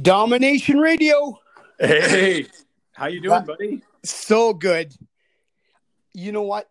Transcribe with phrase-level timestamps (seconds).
[0.00, 1.38] Domination Radio.
[1.78, 2.46] Hey,
[2.92, 3.82] how you doing, buddy?
[4.04, 4.94] So good.
[6.14, 6.70] You know what?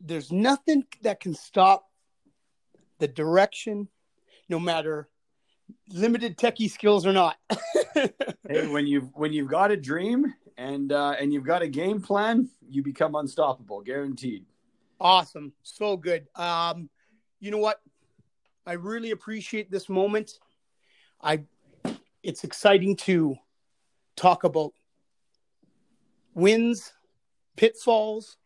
[0.00, 1.88] There's nothing that can stop
[2.98, 3.88] the direction,
[4.48, 5.08] no matter
[5.88, 7.36] limited techie skills or not.
[7.94, 12.00] hey, when you've when you've got a dream and uh, and you've got a game
[12.00, 14.44] plan, you become unstoppable, guaranteed.
[15.00, 16.28] Awesome, so good.
[16.36, 16.90] Um,
[17.40, 17.80] you know what?
[18.66, 20.38] I really appreciate this moment.
[21.22, 21.44] I,
[22.22, 23.36] it's exciting to
[24.16, 24.72] talk about
[26.34, 26.92] wins,
[27.56, 28.36] pitfalls,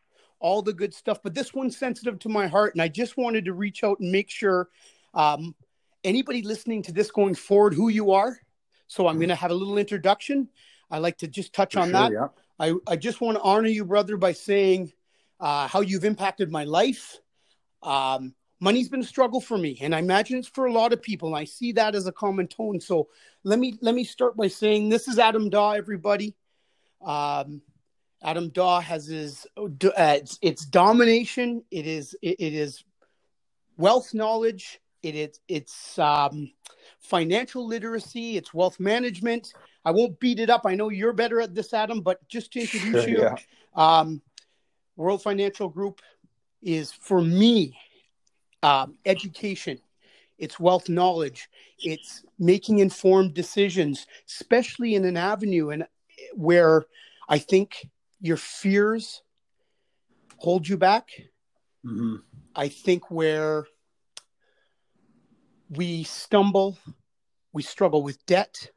[0.41, 1.21] all the good stuff.
[1.23, 4.13] But this one's sensitive to my heart, and I just wanted to reach out and
[4.13, 4.69] make sure
[5.15, 5.55] um,
[6.03, 8.39] anybody listening to this going forward who you are.
[8.87, 10.49] So I'm going to have a little introduction.
[10.91, 12.13] I like to just touch For on sure, that.
[12.13, 12.29] yeah.
[12.59, 14.93] I, I just want to honor you, brother, by saying
[15.41, 17.19] uh, how you've impacted my life.
[17.83, 18.35] Um,
[18.65, 21.29] money's been a struggle for me, and I imagine it's for a lot of people.
[21.29, 22.81] And I see that as a common tone.
[22.81, 23.09] So
[23.45, 26.35] let me let me start by saying this is Adam Dawe, everybody.
[27.05, 27.61] Um,
[28.23, 31.63] Adam Dawe has his uh, it's, it's domination.
[31.71, 32.83] It is it, it is
[33.77, 34.81] wealth knowledge.
[35.03, 36.51] It is it's um,
[37.01, 38.39] financial literacy.
[38.39, 39.53] It's wealth management.
[39.85, 40.63] I won't beat it up.
[40.65, 43.37] I know you're better at this, Adam, but just to introduce Sure, you, yeah.
[43.77, 44.23] um,
[44.97, 46.01] World Financial Group
[46.63, 47.77] is for me
[48.65, 49.79] um, education.
[50.39, 51.49] It's wealth knowledge.
[51.79, 55.87] It's making informed decisions, especially in an avenue and
[56.35, 56.87] where
[57.29, 57.87] I think
[58.21, 59.23] your fears
[60.39, 61.09] hold you back.
[61.85, 62.23] Mhm.
[62.57, 63.67] I think where
[65.69, 66.79] we stumble,
[67.53, 68.71] we struggle with debt.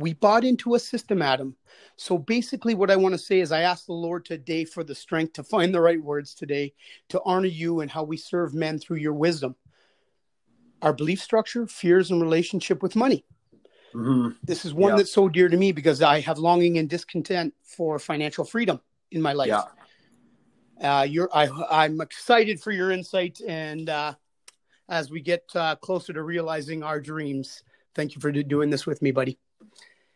[0.00, 1.54] We bought into a system, Adam.
[1.96, 4.94] So basically, what I want to say is, I ask the Lord today for the
[4.94, 6.72] strength to find the right words today
[7.10, 9.56] to honor you and how we serve men through your wisdom.
[10.80, 13.26] Our belief structure, fears, and relationship with money.
[13.94, 14.36] Mhm.
[14.42, 14.96] This is one Yeah.
[14.96, 18.80] that's so dear to me because I have longing and discontent for financial freedom
[19.10, 19.48] in my life.
[19.48, 19.64] Yeah.
[20.80, 24.14] Uh, you're, I, I'm excited for your insight, and uh,
[24.88, 27.62] as we get uh, closer to realizing our dreams,
[27.94, 29.38] thank you for doing this with me, buddy.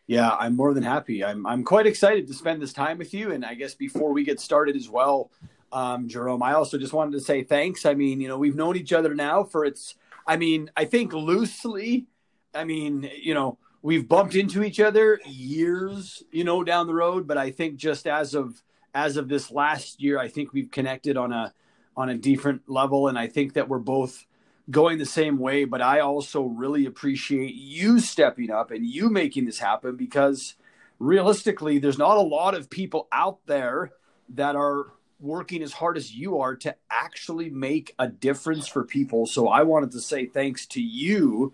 [0.07, 1.23] Yeah, I'm more than happy.
[1.23, 3.31] I'm I'm quite excited to spend this time with you.
[3.31, 5.31] And I guess before we get started as well,
[5.71, 7.85] um, Jerome, I also just wanted to say thanks.
[7.85, 9.95] I mean, you know, we've known each other now for it's.
[10.27, 12.07] I mean, I think loosely.
[12.53, 17.27] I mean, you know, we've bumped into each other years, you know, down the road.
[17.27, 18.61] But I think just as of
[18.93, 21.51] as of this last year, I think we've connected on a
[21.97, 24.25] on a different level, and I think that we're both
[24.69, 29.45] going the same way, but I also really appreciate you stepping up and you making
[29.45, 30.55] this happen because
[30.99, 33.91] realistically, there's not a lot of people out there
[34.29, 34.87] that are
[35.19, 39.25] working as hard as you are to actually make a difference for people.
[39.25, 41.53] So I wanted to say thanks to you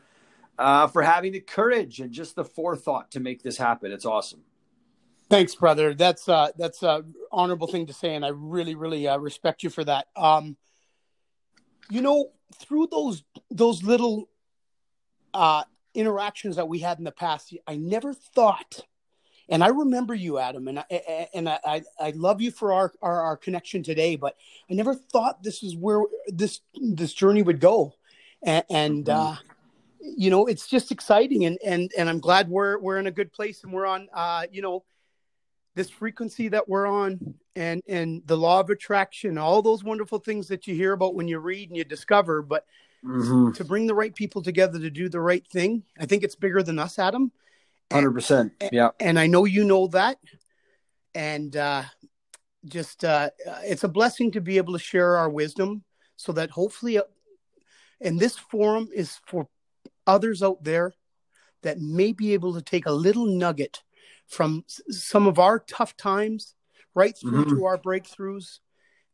[0.58, 3.92] uh, for having the courage and just the forethought to make this happen.
[3.92, 4.42] It's awesome.
[5.30, 5.94] Thanks, brother.
[5.94, 9.70] That's uh, that's a honorable thing to say, and I really, really uh, respect you
[9.70, 10.08] for that.
[10.16, 10.58] Um,
[11.90, 14.30] you know, through those those little
[15.34, 15.64] uh,
[15.94, 18.86] interactions that we had in the past, I never thought,
[19.50, 23.22] and I remember you, Adam, and I, and I, I, love you for our, our
[23.22, 24.36] our connection today, but
[24.70, 27.96] I never thought this is where this this journey would go,
[28.44, 29.14] and, and Mhm.
[29.14, 29.36] uh,
[30.02, 33.32] you know, it's just exciting, and and and I'm glad we're we're in a good
[33.32, 34.84] place, and we're on, uh, you know,
[35.76, 40.48] this frequency that we're on and and the law of attraction all those wonderful things
[40.48, 42.66] that you hear about when you read and you discover but
[43.04, 43.54] Mm-hmm.
[43.54, 46.62] to bring the right people together to do the right thing i think it's bigger
[46.62, 47.32] than us adam
[47.90, 48.52] 100%.
[48.72, 48.90] Yeah.
[49.00, 50.20] and i know you know that
[51.16, 51.82] and uh
[52.66, 53.32] just uh
[53.64, 55.84] it's a blessing to be able to share our wisdom
[56.16, 57.04] so that hopefully uh,
[58.02, 59.48] and this forum is for
[60.06, 60.94] others out there
[61.64, 63.82] that may be able to take a little nugget
[64.28, 66.54] from some of our tough times
[66.94, 67.50] right through Mhm.
[67.50, 68.60] to our breakthroughs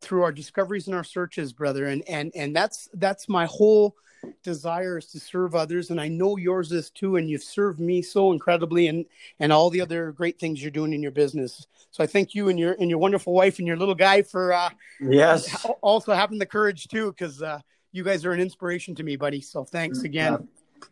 [0.00, 3.96] through our discoveries and our searches brother and and and that's that's my whole
[4.42, 8.00] desire is to serve others and i know yours is too and you've served me
[8.02, 9.04] so incredibly and
[9.40, 12.48] and all the other great things you're doing in your business so i thank you
[12.48, 14.70] and your and your wonderful wife and your little guy for uh
[15.00, 15.66] Yes.
[15.82, 17.60] also having the courage too because uh
[17.92, 20.38] you guys are an inspiration to me buddy so thanks again Yeah.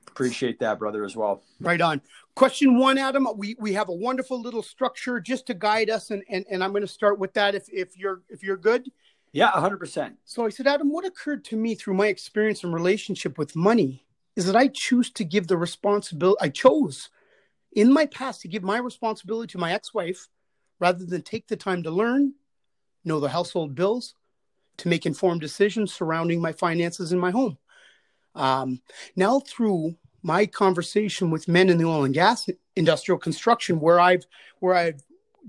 [0.09, 1.43] Appreciate that, brother, as well.
[1.61, 2.01] Right on.
[2.35, 3.29] Question one, Adam.
[3.37, 6.71] We we have a wonderful little structure just to guide us, and and, and I'm
[6.71, 8.91] going to start with that if if you're if you're good.
[9.33, 10.15] Yeah, 100%.
[10.25, 14.07] So I said, Adam, what occurred to me through my experience and relationship with money
[14.35, 16.39] is that I choose to give the responsibility.
[16.41, 17.11] I chose
[17.73, 20.29] in my past to give my responsibility to my ex-wife
[20.79, 22.33] rather than take the time to learn,
[23.05, 24.15] know the household bills,
[24.79, 27.59] to make informed decisions surrounding my finances in my home.
[28.37, 28.81] Um,
[29.17, 34.27] now through my conversation with men in the oil and gas industrial construction where I've
[34.61, 34.95] where I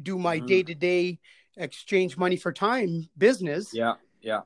[0.01, 1.19] do my day to day
[1.57, 3.73] exchange money for time business.
[3.73, 4.41] Yeah, yeah.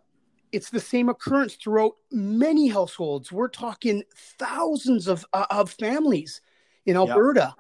[0.52, 3.32] It's the same occurrence throughout many households.
[3.32, 4.04] We're talking
[4.40, 6.42] thousands of uh, of families
[6.86, 7.54] in Alberta,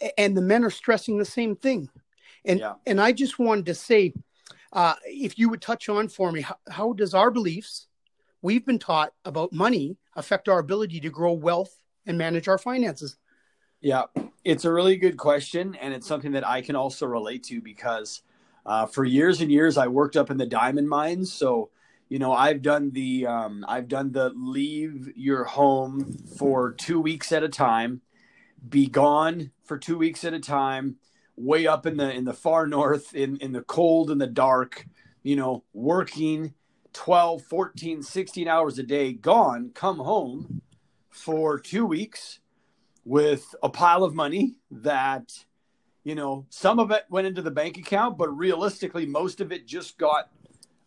[0.00, 0.10] yeah.
[0.18, 1.88] and the men are stressing the same thing.
[2.44, 2.74] And yeah.
[2.86, 4.14] and I just wanted to say,
[4.72, 7.88] uh, if you would touch on for me, how, how does our beliefs
[8.42, 13.16] we've been taught about money affect our ability to grow wealth and manage our finances?
[13.80, 14.04] Yeah,
[14.44, 18.22] it's a really good question, and it's something that I can also relate to because
[18.66, 21.32] uh, for years and years I worked up in the diamond mines.
[21.32, 21.70] So,
[22.08, 27.32] you know, I've done the um, I've done the leave your home for two weeks
[27.32, 28.02] at a time,
[28.68, 30.96] be gone for two weeks at a time,
[31.36, 34.86] way up in the in the far north in in the cold and the dark.
[35.22, 36.54] You know, working
[36.92, 40.62] 12, 14, 16 hours a day, gone, come home
[41.10, 42.40] for two weeks
[43.04, 45.32] with a pile of money that,
[46.04, 49.66] you know, some of it went into the bank account, but realistically, most of it
[49.66, 50.30] just got,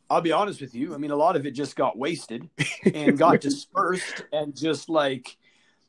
[0.10, 0.94] I'll be honest with you.
[0.94, 2.50] I mean, a lot of it just got wasted
[2.94, 5.38] and got dispersed and just like,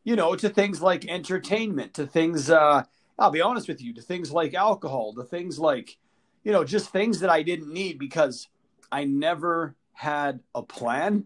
[0.05, 2.83] you know, to things like entertainment, to things, uh,
[3.19, 5.97] I'll be honest with you, to things like alcohol, to things like,
[6.43, 8.49] you know, just things that I didn't need because
[8.93, 11.25] I never had a plan.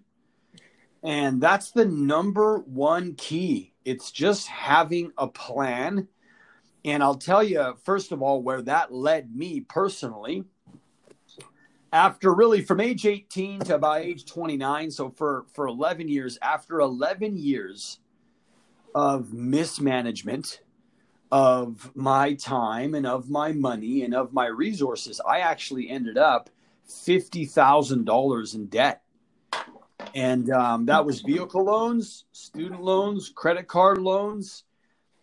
[1.02, 3.72] And that's the number one key.
[3.84, 6.08] It's just having a plan.
[6.84, 10.44] And I'll tell you, first of all, where that led me personally.
[11.90, 16.80] After really from age 18 to about age 29, so for, for 11 years, after
[16.80, 18.00] 11 years
[18.94, 20.60] of mismanagement
[21.30, 26.50] of my time and of my money and of my resources, I actually ended up
[26.88, 29.02] $50,000 in debt.
[30.14, 34.64] And um, that was vehicle loans, student loans, credit card loans.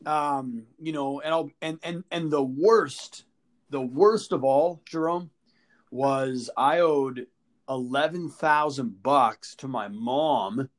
[0.06, 3.26] Um, you know, and I'll, and and and the worst,
[3.72, 5.32] the worst of all, Jerome,
[5.90, 7.26] was I owed
[7.68, 10.70] eleven thousand bucks to my mom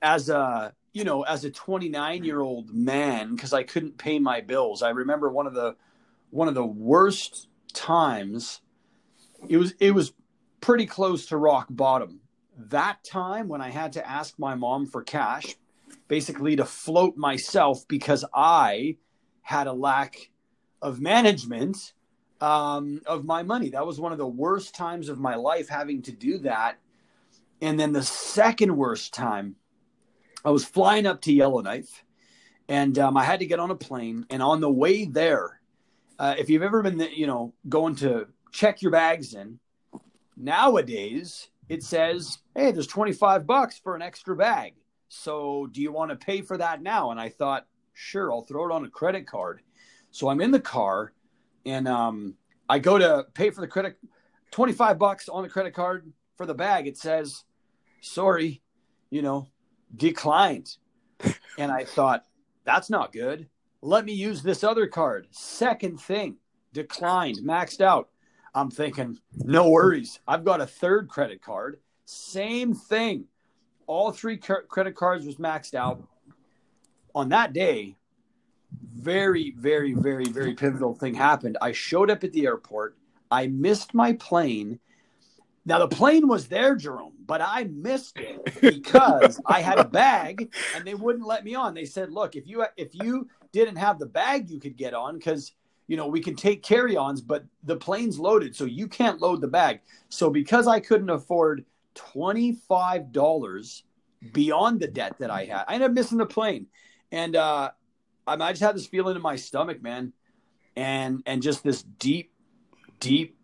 [0.00, 4.40] as a you know as a 29 year old man because I couldn't pay my
[4.40, 4.82] bills.
[4.82, 5.76] I remember one of the
[6.30, 8.60] one of the worst times
[9.48, 10.12] it was it was
[10.60, 12.20] pretty close to rock bottom.
[12.56, 15.56] That time when I had to ask my mom for cash,
[16.08, 18.96] basically to float myself because I
[19.42, 20.30] had a lack
[20.80, 21.92] of management
[22.40, 23.70] um, of my money.
[23.70, 26.78] That was one of the worst times of my life having to do that.
[27.60, 29.56] And then the second worst time,
[30.44, 32.04] I was flying up to Yellowknife
[32.68, 34.26] and um, I had to get on a plane.
[34.30, 35.60] And on the way there,
[36.18, 39.58] uh, if you've ever been, you know, going to check your bags in.
[40.36, 44.74] Nowadays, it says, hey, there's 25 bucks for an extra bag.
[45.08, 47.10] So do you want to pay for that now?
[47.10, 49.60] And I thought, sure, I'll throw it on a credit card.
[50.10, 51.12] So I'm in the car
[51.64, 52.34] and um,
[52.68, 53.98] I go to pay for the credit,
[54.52, 56.86] 25 bucks on the credit card for the bag.
[56.86, 57.44] It says,
[58.00, 58.62] sorry,
[59.10, 59.48] you know,
[59.96, 60.76] declined.
[61.58, 62.24] and I thought,
[62.64, 63.48] that's not good.
[63.80, 65.26] Let me use this other card.
[65.30, 66.36] Second thing,
[66.72, 68.08] declined, maxed out.
[68.54, 70.20] I'm thinking, no worries.
[70.28, 71.78] I've got a third credit card.
[72.04, 73.24] Same thing.
[73.86, 76.02] All three credit cards was maxed out.
[77.14, 77.96] On that day,
[78.94, 81.58] very, very, very, very pivotal thing happened.
[81.60, 82.96] I showed up at the airport.
[83.30, 84.78] I missed my plane.
[85.64, 90.52] Now the plane was there, Jerome, but I missed it because I had a bag
[90.74, 91.72] and they wouldn't let me on.
[91.72, 95.18] They said, "Look, if you if you didn't have the bag, you could get on
[95.18, 95.52] because
[95.92, 99.46] you know, we can take carry-ons, but the plane's loaded, so you can't load the
[99.46, 99.80] bag.
[100.08, 103.82] So because I couldn't afford $25
[104.32, 106.68] beyond the debt that I had, I ended up missing the plane.
[107.10, 107.72] And uh
[108.26, 110.14] I, I just had this feeling in my stomach, man.
[110.76, 112.32] And and just this deep,
[112.98, 113.36] deep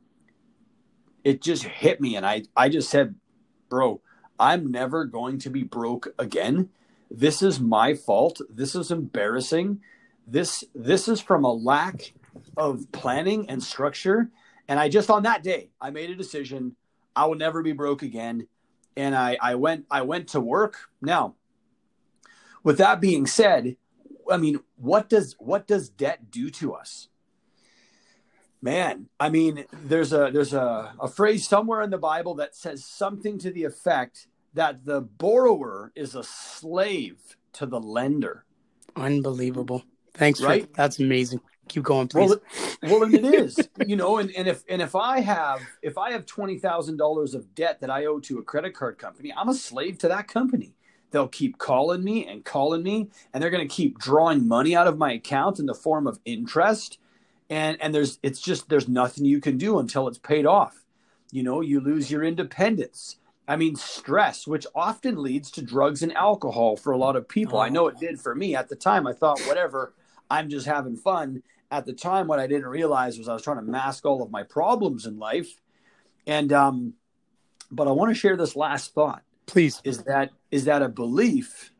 [1.24, 3.14] it just hit me and I I just said,
[3.68, 4.00] bro,
[4.40, 6.70] I'm never going to be broke again.
[7.10, 8.40] This is my fault.
[8.48, 9.82] This is embarrassing.
[10.26, 12.14] This this is from a lack
[12.58, 14.30] of planning and structure.
[14.66, 16.76] And I just on that day, I made a decision.
[17.16, 18.48] I will never be broke again.
[18.96, 20.76] And I, I went I went to work.
[21.00, 21.36] Now,
[22.64, 23.76] with that being said,
[24.30, 27.08] I mean, what does what does debt do to us?
[28.60, 32.84] Man, I mean, there's a there's a, a phrase somewhere in the Bible that says
[32.84, 38.44] something to the effect that the borrower is a slave to the lender.
[38.96, 39.84] Unbelievable.
[40.14, 40.66] Thanks, right?
[40.66, 42.30] For, that's amazing keep going, please.
[42.30, 42.40] Well,
[42.82, 46.12] well, and it is, you know, and, and if and if I have if I
[46.12, 49.48] have twenty thousand dollars of debt that I owe to a credit card company, I'm
[49.48, 50.74] a slave to that company.
[51.10, 54.86] they'll keep calling me and calling me and they're going to keep drawing money out
[54.86, 56.98] of my account in the form of interest
[57.50, 60.84] and and there's it's just there's nothing you can do until it's paid off
[61.30, 66.14] you know you lose your independence i mean stress which often leads to drugs and
[66.14, 67.62] alcohol for a lot of people oh.
[67.62, 69.94] i know it did for me at the time i thought whatever
[70.30, 73.56] i'm just having fun at the time what i didn't realize was i was trying
[73.56, 75.60] to mask all of my problems in life.
[76.26, 76.94] And um
[77.70, 79.22] but i want to share this last thought.
[79.46, 79.80] Please.
[79.84, 81.72] Is that is that a belief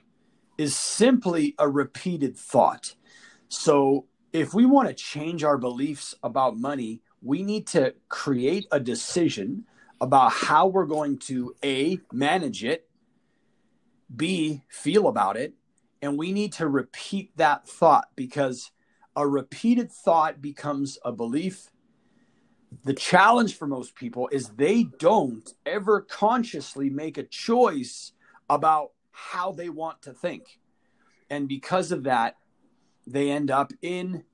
[0.56, 2.94] is simply a repeated thought.
[3.48, 8.78] So if we want to change our beliefs about money we need to create a
[8.78, 9.64] decision
[10.00, 12.88] about how we're going to a manage it
[14.14, 15.54] b feel about it.
[16.00, 18.70] And we need to repeat that thought because
[19.18, 21.70] a repeated thought becomes a belief
[22.84, 28.12] the challenge for most people is they don't ever consciously make a choice
[28.48, 30.58] about how they want to think.
[31.30, 32.36] And because of that,
[33.06, 34.24] they end up in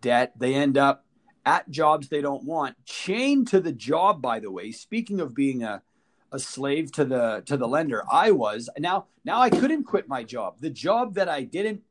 [0.00, 0.32] debt.
[0.38, 1.04] They end up
[1.46, 4.70] at jobs they don't want, chained to the job, by the way.
[4.70, 5.82] Speaking of being a,
[6.30, 8.68] a slave to the to the lender, I was.
[8.78, 10.56] Now now I couldn't quit my job.
[10.60, 11.82] The job that I didn't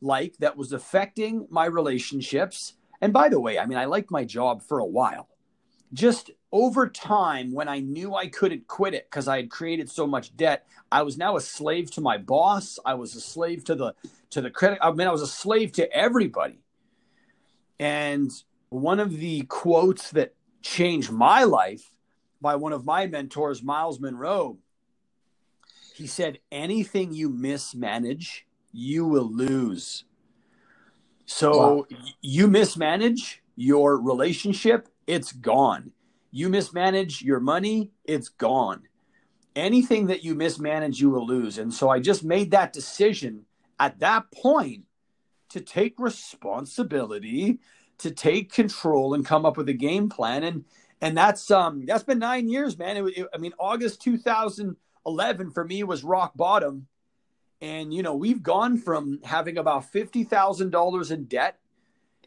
[0.00, 4.24] like that was affecting my relationships and by the way, I mean, I liked my
[4.24, 5.28] job for a while.
[5.92, 10.06] Just over time, when I knew I couldn't quit it because I had created so
[10.06, 12.78] much debt, I was now a slave to my boss.
[12.84, 13.94] I was a slave to the
[14.30, 14.78] to the credit.
[14.82, 16.60] I mean, I was a slave to everybody.
[17.80, 18.30] And
[18.68, 21.90] one of the quotes that changed my life
[22.40, 24.58] by one of my mentors, Myles Munroe,
[25.94, 30.04] he said, "Anything you mismanage, you will lose."
[31.26, 31.86] So wow.
[32.20, 35.92] you mismanage your relationship, it's gone.
[36.32, 38.82] You mismanage your money, it's gone.
[39.54, 41.58] Anything that you mismanage, you will lose.
[41.58, 43.44] And so I just made that decision
[43.78, 44.84] at that point
[45.50, 47.58] to take responsibility,
[47.98, 50.42] to take control and come up with a game plan.
[50.42, 50.64] And
[51.00, 52.96] and that's um that's been nine years, man.
[52.96, 56.86] It, it, I mean, August 2011 for me was rock bottom
[57.60, 61.58] and, you know, we've gone from having about $50,000 in debt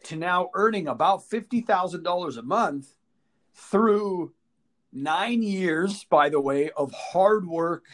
[0.03, 2.95] to now earning about $50,000 a month
[3.55, 4.33] through
[4.91, 7.85] nine years, by the way, of hard work,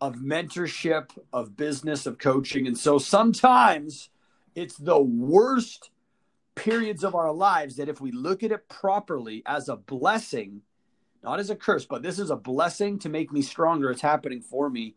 [0.00, 2.66] of mentorship, of business, of coaching.
[2.66, 4.10] And so sometimes
[4.54, 5.90] it's the worst
[6.54, 10.60] periods of our lives that if we look at it properly as a blessing,
[11.22, 13.90] not as a curse, but this is a blessing to make me stronger.
[13.90, 14.94] It's happening for me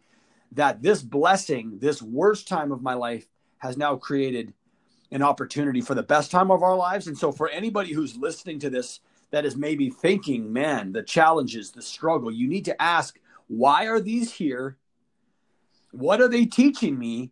[0.54, 3.28] that this blessing, this worst time of my life,
[3.60, 4.54] has now created
[5.12, 7.08] an opportunity for the best time of our lives.
[7.08, 9.00] And so, for anybody who's listening to this
[9.32, 14.00] that is maybe thinking, man, the challenges, the struggle, you need to ask, why are
[14.00, 14.78] these here?
[15.92, 17.32] What are they teaching me?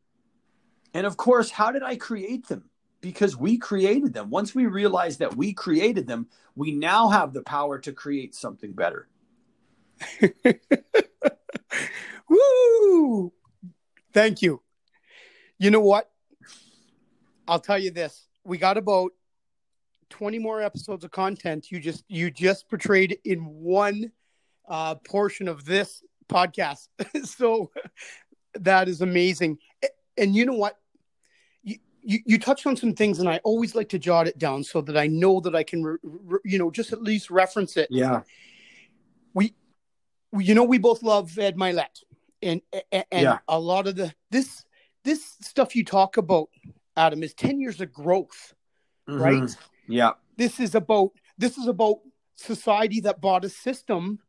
[0.94, 2.70] And of course, how did I create them?
[3.02, 4.30] Because we created them.
[4.30, 8.72] Once we realize that we created them, we now have the power to create something
[8.72, 9.08] better.
[12.30, 13.32] Woo!
[14.14, 14.62] Thank you.
[15.58, 16.10] You know what?
[17.48, 18.28] I'll tell you this.
[18.44, 19.12] We got about
[20.10, 24.12] 20 more episodes of content you just you just portrayed in one
[24.68, 26.88] uh, portion of this podcast.
[27.24, 27.72] so
[28.54, 29.58] that is amazing.
[30.18, 30.78] And you know what?
[31.64, 34.64] You, you, you touched on some things, and I always like to jot it down
[34.64, 37.78] so that I know that I can, re, re, you know, just at least reference
[37.78, 37.88] it.
[37.92, 38.22] Yeah.
[39.34, 39.54] We,
[40.38, 42.04] you know, we both love Ed Mylett
[42.46, 42.62] and
[42.92, 43.40] and, yeah.
[43.48, 44.64] a lot of the this
[45.04, 46.50] this stuff you talk about
[46.96, 48.54] adam is 10 years of growth
[49.10, 49.22] mm-hmm.
[49.22, 51.98] right yeah this is about this is about
[52.36, 54.20] society that bought a system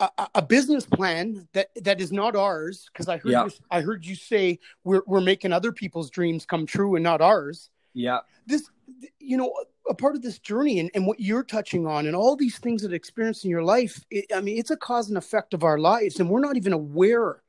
[0.00, 3.44] a, a business plan that that is not ours because i heard yeah.
[3.44, 7.20] you, i heard you say we're, we're making other people's dreams come true and not
[7.20, 8.70] ours yeah this
[9.18, 9.52] you know
[9.88, 12.82] a part of this journey and, and what you're touching on and all these things
[12.82, 15.78] that experience in your life it, i mean it's a cause and effect of our
[15.78, 17.41] lives and we're not even aware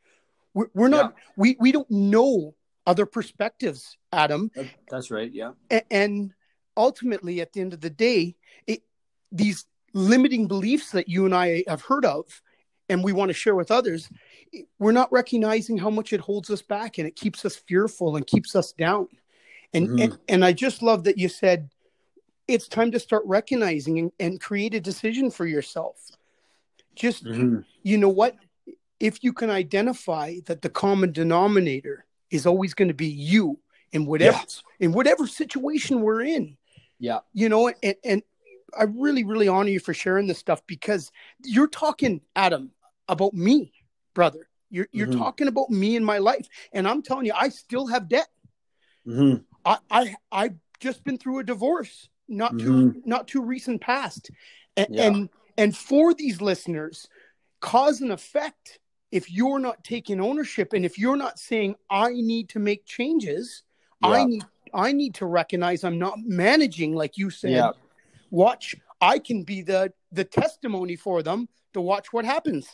[0.53, 1.23] we're, we're not yeah.
[1.35, 2.53] we we don't know
[2.85, 4.51] other perspectives adam
[4.89, 6.33] that's right yeah and, and
[6.75, 8.35] ultimately at the end of the day
[8.67, 8.81] it,
[9.31, 12.25] these limiting beliefs that you and i have heard of
[12.89, 14.09] and we want to share with others
[14.79, 18.27] we're not recognizing how much it holds us back and it keeps us fearful and
[18.27, 19.07] keeps us down
[19.73, 19.99] and mm-hmm.
[19.99, 21.69] and, and i just love that you said
[22.47, 25.95] it's time to start recognizing and, and create a decision for yourself
[26.95, 27.59] just mm-hmm.
[27.83, 28.35] you know what
[29.03, 33.59] if you can identify that the common denominator is always going to be you
[33.91, 34.85] in whatever yeah.
[34.85, 36.57] in whatever situation we're in
[36.99, 38.23] yeah you know and, and
[38.77, 41.11] i really really honor you for sharing this stuff because
[41.43, 42.71] you're talking adam
[43.07, 43.71] about me
[44.13, 45.19] brother You're you're mm-hmm.
[45.19, 48.27] talking about me and my life, and I'm telling you, I still have debt.
[49.07, 49.43] Mm-hmm.
[49.63, 52.99] I I I've just been through a divorce, not too mm-hmm.
[53.05, 54.31] not too recent past,
[54.75, 55.03] and, yeah.
[55.03, 55.29] and
[55.59, 57.07] and for these listeners,
[57.61, 58.79] cause and effect.
[59.13, 63.61] If you're not taking ownership, and if you're not saying I need to make changes,
[64.01, 64.09] yeah.
[64.09, 64.43] I need
[64.73, 67.51] I need to recognize I'm not managing like you said.
[67.51, 67.71] Yeah.
[68.31, 72.67] Watch, I can be the the testimony for them to watch what happens.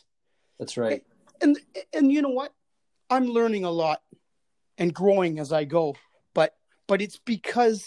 [0.60, 1.03] That's right.
[1.41, 1.58] And
[1.93, 2.53] and you know what?
[3.10, 4.01] I'm learning a lot
[4.77, 5.98] and growing as I go.
[6.34, 6.55] But
[6.88, 7.86] but it's because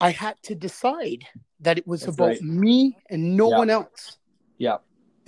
[0.00, 1.26] I had to decide
[1.60, 2.42] that it was That's about right.
[2.42, 3.58] me and no yeah.
[3.58, 4.18] one else.
[4.58, 4.78] Yeah.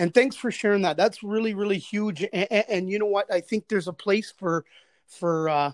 [0.01, 0.97] And thanks for sharing that.
[0.97, 2.27] That's really really huge.
[2.33, 3.31] And, and, you know what?
[3.31, 4.65] I think there's a place for
[5.07, 5.73] for uh,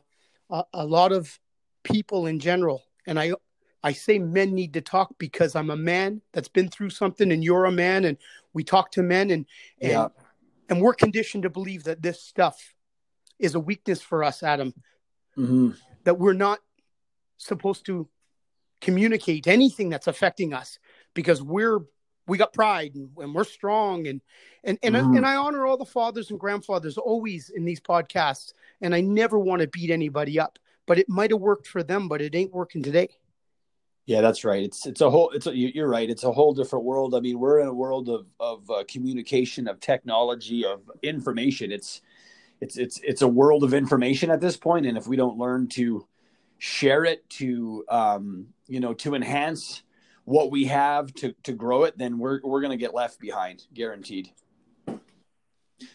[0.51, 1.39] a, a lot of
[1.85, 2.83] people in general.
[3.07, 3.35] And I
[3.85, 7.45] I say men need to talk because I'm a man that's been through something and
[7.45, 8.19] you're a man and
[8.53, 9.47] we talk to men and
[9.81, 10.09] and, yeah.
[10.69, 12.75] and we're conditioned to believe that this stuff
[13.39, 14.75] is a weakness for us, Adam.
[15.39, 15.71] Mm-hmm.
[16.03, 16.59] That we're not
[17.37, 18.09] supposed to
[18.81, 20.81] communicate anything that's affecting us
[21.15, 21.79] because we're
[22.27, 24.21] we got pride and, and we're strong and
[24.65, 25.17] and and, mm-hmm.
[25.17, 29.39] and I honor all the fathers and grandfathers always in these podcasts and I never
[29.39, 32.53] want to beat anybody up but it might have worked for them, but it ain't
[32.53, 33.11] working today.
[34.07, 34.63] Yeah, that's right.
[34.63, 35.31] It's it's a whole.
[35.31, 36.09] It's a, you're right.
[36.09, 37.15] It's a whole different world.
[37.17, 41.73] I mean, we're in a world of of uh, communication, of technology, of information.
[41.73, 42.03] It's
[42.61, 45.67] it's it's it's a world of information at this point, and if we don't learn
[45.71, 46.07] to
[46.59, 49.83] share it, to um, you know, to enhance
[50.27, 53.65] what we have, to to grow it, then we're we're going to get left behind,
[53.73, 54.31] guaranteed.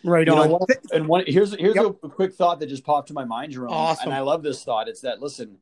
[0.03, 0.49] Right you on.
[0.49, 1.97] Know, and one here's here's yep.
[2.01, 3.73] a, quick thought that just popped to my mind, Jerome.
[3.73, 4.05] Awesome.
[4.05, 4.87] And I love this thought.
[4.87, 5.57] It's that listen,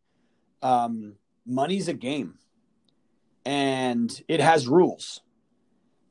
[0.62, 2.36] um, money's a game,
[3.44, 5.22] and it has rules.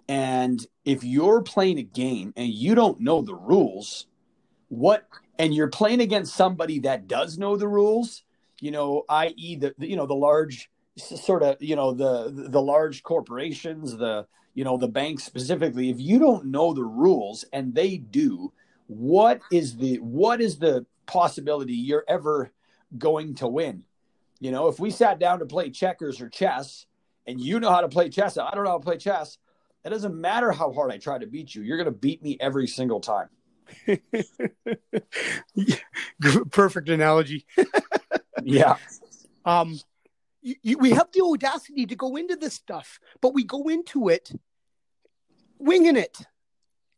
[0.08, 4.06] And if you're playing a game and you don't know the rules,
[4.68, 5.06] what
[5.38, 8.24] and you're playing against somebody that does know the rules,
[8.60, 9.56] you know, i.e.
[9.56, 14.26] the, the you know the large sort of you know the the large corporations, the
[14.54, 18.52] you know the banks specifically if you don't know the rules and they do
[18.86, 22.50] what is the what is the possibility you're ever
[22.96, 23.84] going to win?
[24.40, 26.86] You know if we sat down to play checkers or chess
[27.28, 29.38] and you know how to play chess i don't know how to play chess
[29.84, 32.36] it doesn't matter how hard i try to beat you you're going to beat me
[32.40, 33.28] every single time.
[36.50, 37.46] Perfect analogy.
[38.44, 38.76] Yeah.
[39.44, 39.80] Um
[40.42, 44.30] we have the audacity to go into this stuff but we go into it
[45.58, 46.18] winging it.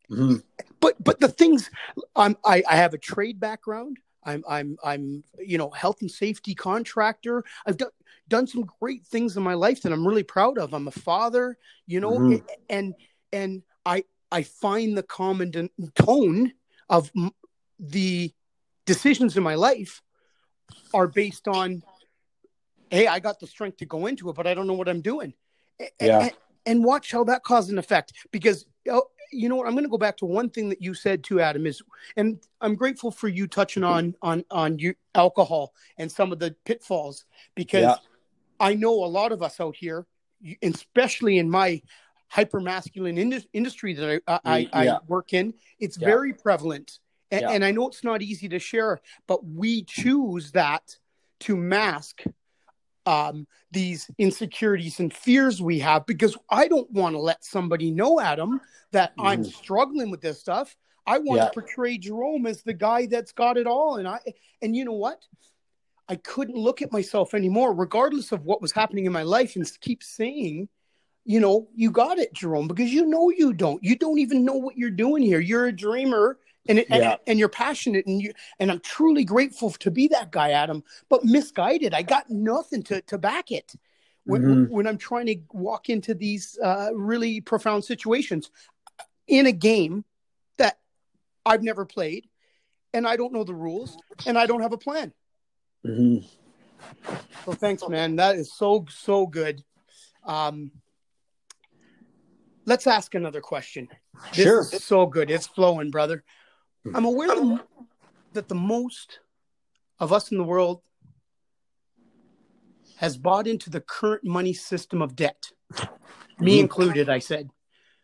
[0.09, 0.37] Mm-hmm.
[0.79, 1.69] But but the things
[2.15, 3.97] I'm I, I have a trade background.
[4.23, 7.43] I'm I'm I'm you know health and safety contractor.
[7.65, 7.91] I've done
[8.27, 10.73] done some great things in my life that I'm really proud of.
[10.73, 12.45] I'm a father, you know, mm-hmm.
[12.69, 12.93] and
[13.31, 16.53] and I I find the common tone
[16.89, 17.11] of
[17.79, 18.33] the
[18.85, 20.01] decisions in my life
[20.93, 21.83] are based on
[22.91, 25.01] hey, I got the strength to go into it, but I don't know what I'm
[25.01, 25.33] doing.
[25.99, 26.19] Yeah.
[26.19, 26.31] And,
[26.65, 29.89] and watch how that causes an effect because oh, you know what i'm going to
[29.89, 31.81] go back to one thing that you said to adam is
[32.17, 36.55] and i'm grateful for you touching on on on you, alcohol and some of the
[36.65, 37.25] pitfalls
[37.55, 37.95] because yeah.
[38.59, 40.05] i know a lot of us out here
[40.61, 41.81] especially in my
[42.27, 44.95] hyper masculine indus- industry that i i, mm, yeah.
[44.95, 46.07] I work in it's yeah.
[46.07, 46.99] very prevalent
[47.31, 50.97] and, and i know it's not easy to share but we choose that
[51.41, 52.23] to mask
[53.05, 58.19] um, these insecurities and fears we have because I don't want to let somebody know,
[58.19, 58.61] Adam,
[58.91, 59.25] that mm.
[59.25, 60.75] I'm struggling with this stuff.
[61.05, 61.45] I want yeah.
[61.45, 63.97] to portray Jerome as the guy that's got it all.
[63.97, 64.19] And I
[64.61, 65.25] and you know what?
[66.07, 69.69] I couldn't look at myself anymore, regardless of what was happening in my life, and
[69.79, 70.67] keep saying,
[71.23, 73.83] you know, you got it, Jerome, because you know you don't.
[73.83, 75.39] You don't even know what you're doing here.
[75.39, 76.37] You're a dreamer
[76.67, 76.95] and it, yeah.
[76.95, 80.83] and, and, you're passionate and you and I'm truly grateful to be that guy, Adam.
[81.09, 83.73] But misguided, I got nothing to to back it.
[84.23, 84.73] When, mm-hmm.
[84.73, 88.51] when I'm trying to walk into these uh, really profound situations
[89.27, 90.05] in a game
[90.59, 90.77] that
[91.43, 92.29] I've never played,
[92.93, 93.97] and I don't know the rules,
[94.27, 95.11] and I don't have a plan.
[95.83, 96.23] Mm-hmm.
[97.45, 98.17] So thanks, man.
[98.17, 99.63] That is so so good.
[100.23, 100.71] Um,
[102.65, 103.87] let's ask another question.
[104.35, 104.61] This sure.
[104.61, 105.31] is so good.
[105.31, 106.23] It's flowing, brother.
[106.83, 106.95] Hmm.
[106.95, 107.65] I'm aware that,
[108.33, 109.19] that the most
[109.99, 110.81] of us in the world
[112.97, 115.51] has bought into the current money system of debt,
[116.39, 116.59] me mm-hmm.
[116.59, 117.49] included, I said.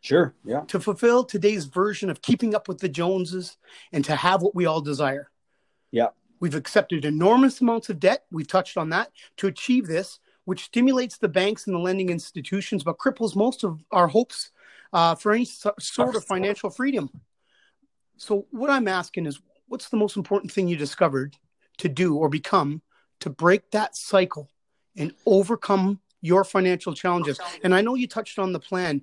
[0.02, 0.62] Sure, yeah.
[0.68, 3.58] To fulfill today's version of keeping up with the Joneses
[3.92, 5.30] and to have what we all desire.
[5.92, 6.10] Yeah.
[6.40, 8.26] We've accepted enormous amounts of debt.
[8.32, 12.84] We've touched on that to achieve this, which stimulates the banks and the lending institutions,
[12.84, 14.52] but cripples most of our hopes
[14.94, 17.10] uh, for any sort of financial freedom.
[18.18, 21.36] So what I'm asking is, what's the most important thing you discovered
[21.78, 22.82] to do or become
[23.20, 24.50] to break that cycle
[24.96, 27.40] and overcome your financial challenges?
[27.64, 29.02] And I know you touched on the plan.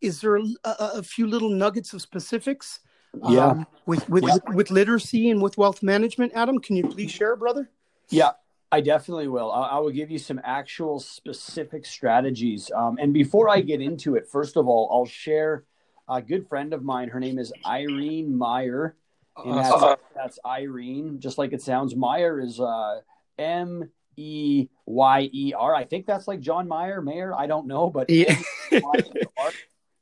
[0.00, 2.80] Is there a, a few little nuggets of specifics?
[3.28, 3.46] Yeah.
[3.46, 4.36] Um, with with, yeah.
[4.52, 7.70] with literacy and with wealth management, Adam, can you please share, brother?
[8.10, 8.32] Yeah,
[8.70, 9.50] I definitely will.
[9.50, 12.70] I, I will give you some actual specific strategies.
[12.76, 15.64] Um, and before I get into it, first of all, I'll share
[16.08, 17.08] a good friend of mine.
[17.08, 18.96] Her name is Irene Meyer.
[19.44, 21.94] And that's, uh, that's Irene, just like it sounds.
[21.94, 23.00] Meyer is uh,
[23.38, 25.74] M E Y E R.
[25.74, 27.34] I think that's like John Meyer, Mayer.
[27.34, 28.34] I don't know, but yeah.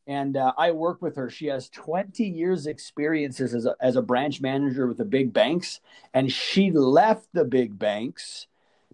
[0.07, 1.31] and uh, I work with her.
[1.31, 5.81] She has 20 years experiences as a, as a branch manager with the big banks,
[6.13, 8.47] and she left the big banks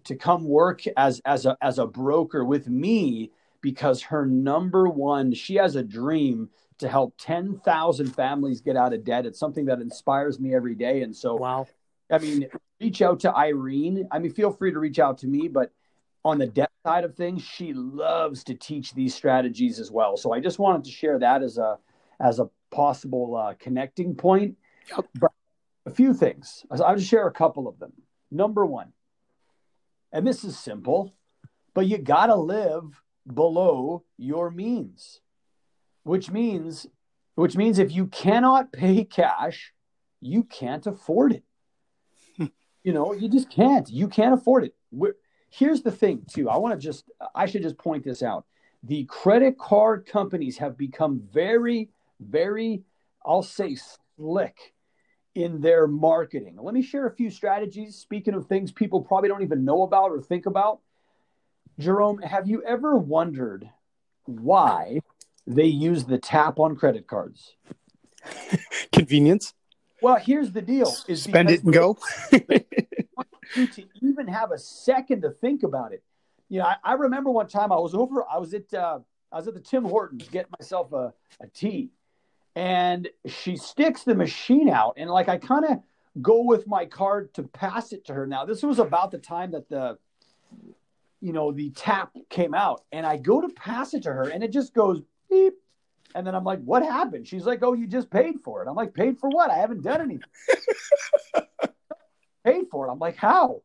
[0.05, 3.29] to come work as as a as a broker with me
[3.61, 6.49] because her number one she has a dream
[6.81, 9.25] to help 10,000 families get out of debt.
[9.25, 11.01] It's something that inspires me every day.
[11.01, 11.67] And so, wow.
[12.11, 12.47] I mean,
[12.79, 14.07] reach out to Irene.
[14.11, 15.71] I mean, feel free to reach out to me, but
[16.25, 20.17] on the debt side of things, she loves to teach these strategies as well.
[20.17, 21.77] So I just wanted to share that as a
[22.19, 24.57] as a possible uh, connecting point.
[24.89, 25.05] Yep.
[25.19, 25.31] But
[25.85, 26.63] a few things.
[26.69, 27.93] I'll just share a couple of them.
[28.29, 28.93] Number one,
[30.11, 31.15] and this is simple,
[31.73, 35.21] but you got to live below your means
[36.03, 36.87] which means
[37.35, 39.73] which means if you cannot pay cash,
[40.19, 41.43] you can't afford it.
[42.83, 43.89] you know, you just can't.
[43.89, 44.75] You can't afford it.
[44.91, 45.15] We're,
[45.49, 46.49] here's the thing, too.
[46.49, 48.45] I want to just I should just point this out.
[48.83, 52.83] The credit card companies have become very, very,
[53.25, 53.77] I'll say
[54.17, 54.73] slick
[55.35, 56.57] in their marketing.
[56.61, 57.95] Let me share a few strategies.
[57.95, 60.79] Speaking of things people probably don't even know about or think about.
[61.79, 63.69] Jerome, have you ever wondered
[64.25, 64.99] why
[65.47, 67.55] they use the tap on credit cards.
[68.91, 69.53] Convenience.
[70.01, 71.97] Well, here's the deal: is spend it and go.
[73.53, 76.03] to even have a second to think about it.
[76.49, 78.25] You know, I, I, remember one time I was over.
[78.29, 78.99] I was at uh,
[79.31, 81.91] I was at the Tim Hortons getting myself a, a tea,
[82.55, 85.79] and she sticks the machine out, and like I kind of
[86.21, 88.27] go with my card to pass it to her.
[88.27, 89.97] Now, this was about the time that the
[91.21, 94.43] you know the tap came out, and I go to pass it to her, and
[94.43, 95.01] it just goes
[95.31, 95.53] beep.
[96.13, 97.27] And then I'm like, what happened?
[97.27, 98.69] She's like, oh, you just paid for it.
[98.69, 99.49] I'm like, paid for what?
[99.49, 100.21] I haven't done anything.
[102.45, 102.91] paid for it.
[102.91, 103.61] I'm like, how?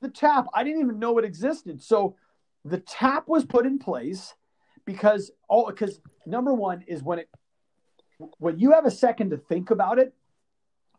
[0.00, 1.82] The tap, I didn't even know it existed.
[1.82, 2.16] So
[2.64, 4.34] the tap was put in place
[4.84, 7.28] because oh, because number one is when it
[8.38, 10.14] when you have a second to think about it.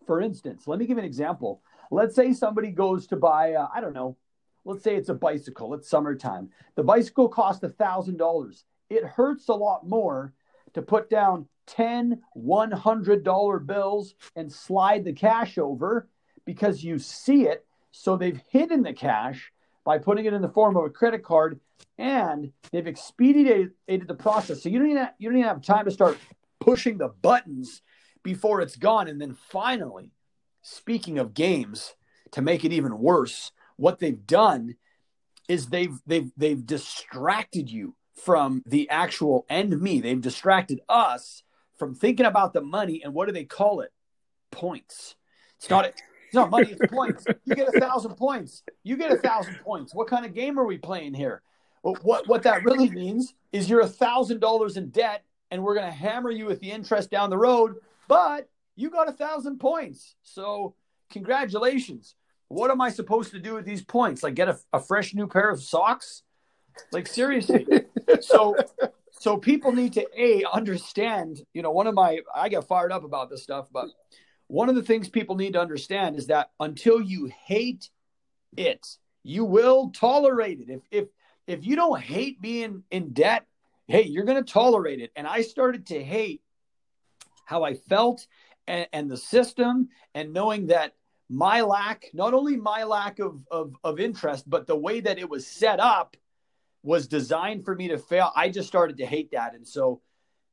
[0.06, 1.62] For instance, let me give you an example.
[1.90, 4.18] Let's say somebody goes to buy, uh, I don't know,
[4.66, 5.74] let's say it's a bicycle.
[5.76, 6.50] It's summertime.
[6.76, 10.34] The bicycle costs a thousand dollars it hurts a lot more
[10.74, 16.08] to put down 10 $100 bills and slide the cash over
[16.46, 17.66] because you see it.
[17.92, 19.52] So they've hidden the cash
[19.86, 21.60] by putting it in the form of a credit card
[21.98, 24.64] and they've expedited the process.
[24.64, 26.18] So you don't, even have, you don't even have time to start
[26.60, 27.82] pushing the buttons
[28.24, 29.08] before it's gone.
[29.08, 30.12] And then finally,
[30.62, 31.94] speaking of games,
[32.32, 34.76] to make it even worse, what they've done
[35.48, 40.02] is they've they've they've distracted you from the actual end me.
[40.02, 41.44] They've distracted us
[41.78, 43.92] from thinking about the money and what do they call it?
[44.52, 45.16] Points.
[45.58, 46.02] It's not it's
[46.34, 47.26] not money, it's points.
[47.46, 48.64] You get a thousand points.
[48.84, 49.94] You get a thousand points.
[49.94, 51.42] What kind of game are we playing here?
[51.84, 55.76] Well, what what that really means is you're a thousand dollars in debt and we're
[55.76, 57.76] gonna hammer you with the interest down the road,
[58.08, 60.16] but you got a thousand points.
[60.24, 60.76] So
[61.10, 62.16] congratulations.
[62.48, 64.24] What am I supposed to do with these points?
[64.24, 66.24] Like get a, a fresh new pair of socks?
[66.92, 67.66] Like seriously.
[68.22, 68.56] So
[69.12, 73.04] so people need to a understand, you know, one of my I get fired up
[73.04, 73.88] about this stuff, but
[74.48, 77.90] one of the things people need to understand is that until you hate
[78.58, 78.86] it,
[79.24, 80.70] you will tolerate it.
[80.70, 81.08] If if
[81.48, 83.46] if you don't hate being in debt,
[83.88, 85.12] hey, you're going to tolerate it.
[85.16, 86.42] And I started to hate
[87.46, 88.26] how I felt
[88.68, 90.94] and, and the system and knowing that
[91.30, 95.30] my lack, not only my lack of, of, of interest, but the way that it
[95.30, 96.16] was set up
[96.84, 98.32] was designed for me to fail.
[98.36, 99.56] I just started to hate that.
[99.56, 100.02] And so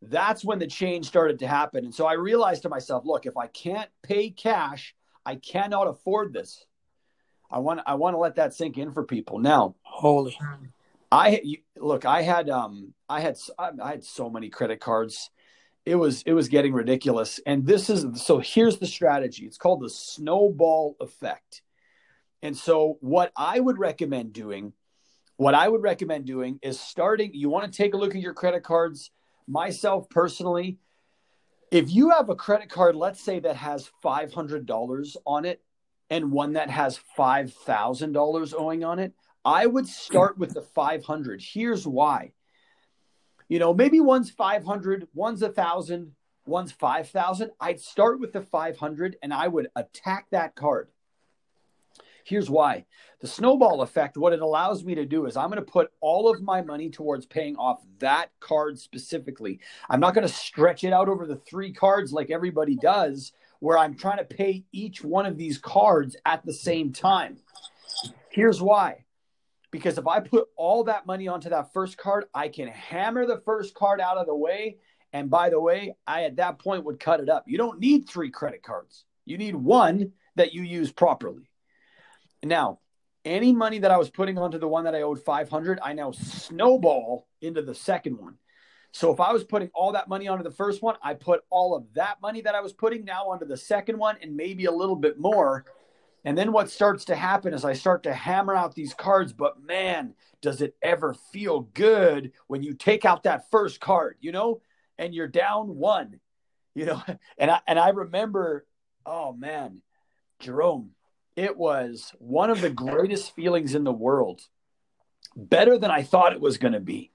[0.01, 1.85] that's when the change started to happen.
[1.85, 4.95] And so I realized to myself, look, if I can't pay cash,
[5.27, 6.64] I cannot afford this.
[7.51, 9.38] I want I want to let that sink in for people.
[9.40, 10.38] Now, holy
[11.11, 15.31] I you, look, I had um I had I had so many credit cards.
[15.85, 17.40] It was it was getting ridiculous.
[17.45, 19.47] And this is so here's the strategy.
[19.47, 21.62] It's called the snowball effect.
[22.43, 24.73] And so what I would recommend doing
[25.40, 28.35] what I would recommend doing is starting, you want to take a look at your
[28.35, 29.11] credit cards.
[29.48, 30.76] Myself personally,
[31.70, 35.62] if you have a credit card, let's say that has $500 on it
[36.11, 41.40] and one that has $5,000 owing on it, I would start with the 500.
[41.42, 42.33] Here's why.
[43.48, 46.12] You know, maybe one's 500, one's a 1000,
[46.44, 47.50] one's 5000.
[47.59, 50.90] I'd start with the 500 and I would attack that card.
[52.31, 52.85] Here's why.
[53.23, 56.31] The snowball effect, what it allows me to do is I'm going to put all
[56.31, 59.59] of my money towards paying off that card specifically.
[59.88, 63.77] I'm not going to stretch it out over the three cards like everybody does, where
[63.77, 67.38] I'm trying to pay each one of these cards at the same time.
[68.31, 69.07] Here's why.
[69.73, 73.43] Because if I put all that money onto that first card, I can hammer the
[73.45, 74.77] first card out of the way.
[75.12, 77.47] And by the way, I at that point would cut it up.
[77.49, 81.50] You don't need three credit cards, you need one that you use properly.
[82.42, 82.79] Now,
[83.24, 86.11] any money that I was putting onto the one that I owed 500, I now
[86.12, 88.37] snowball into the second one.
[88.92, 91.76] So if I was putting all that money onto the first one, I put all
[91.76, 94.72] of that money that I was putting now onto the second one and maybe a
[94.72, 95.64] little bit more.
[96.24, 99.62] And then what starts to happen is I start to hammer out these cards, but
[99.62, 104.61] man, does it ever feel good when you take out that first card, you know,
[104.98, 106.20] and you're down one,
[106.74, 107.03] you know,
[107.38, 108.66] and I and I remember,
[109.07, 109.83] oh man,
[110.40, 110.90] Jerome,
[111.40, 114.42] it was one of the greatest feelings in the world.
[115.37, 117.12] Better than I thought it was going to be.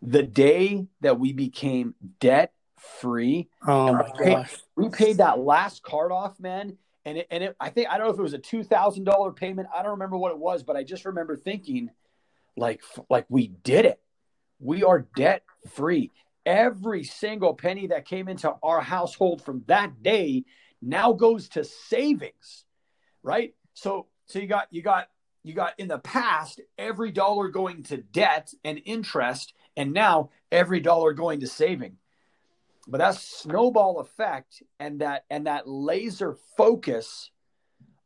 [0.00, 2.52] The day that we became debt
[3.00, 4.56] free, oh my we, paid, gosh.
[4.76, 6.78] we paid that last card off, man.
[7.04, 9.04] And it, and it, I think I don't know if it was a two thousand
[9.04, 9.68] dollar payment.
[9.74, 11.90] I don't remember what it was, but I just remember thinking,
[12.56, 14.00] like, like we did it.
[14.60, 16.10] We are debt free.
[16.46, 20.44] Every single penny that came into our household from that day
[20.80, 22.64] now goes to savings,
[23.22, 23.54] right?
[23.78, 25.08] So so you got you got
[25.44, 30.80] you got in the past every dollar going to debt and interest and now every
[30.80, 31.96] dollar going to saving.
[32.88, 37.30] But that snowball effect and that and that laser focus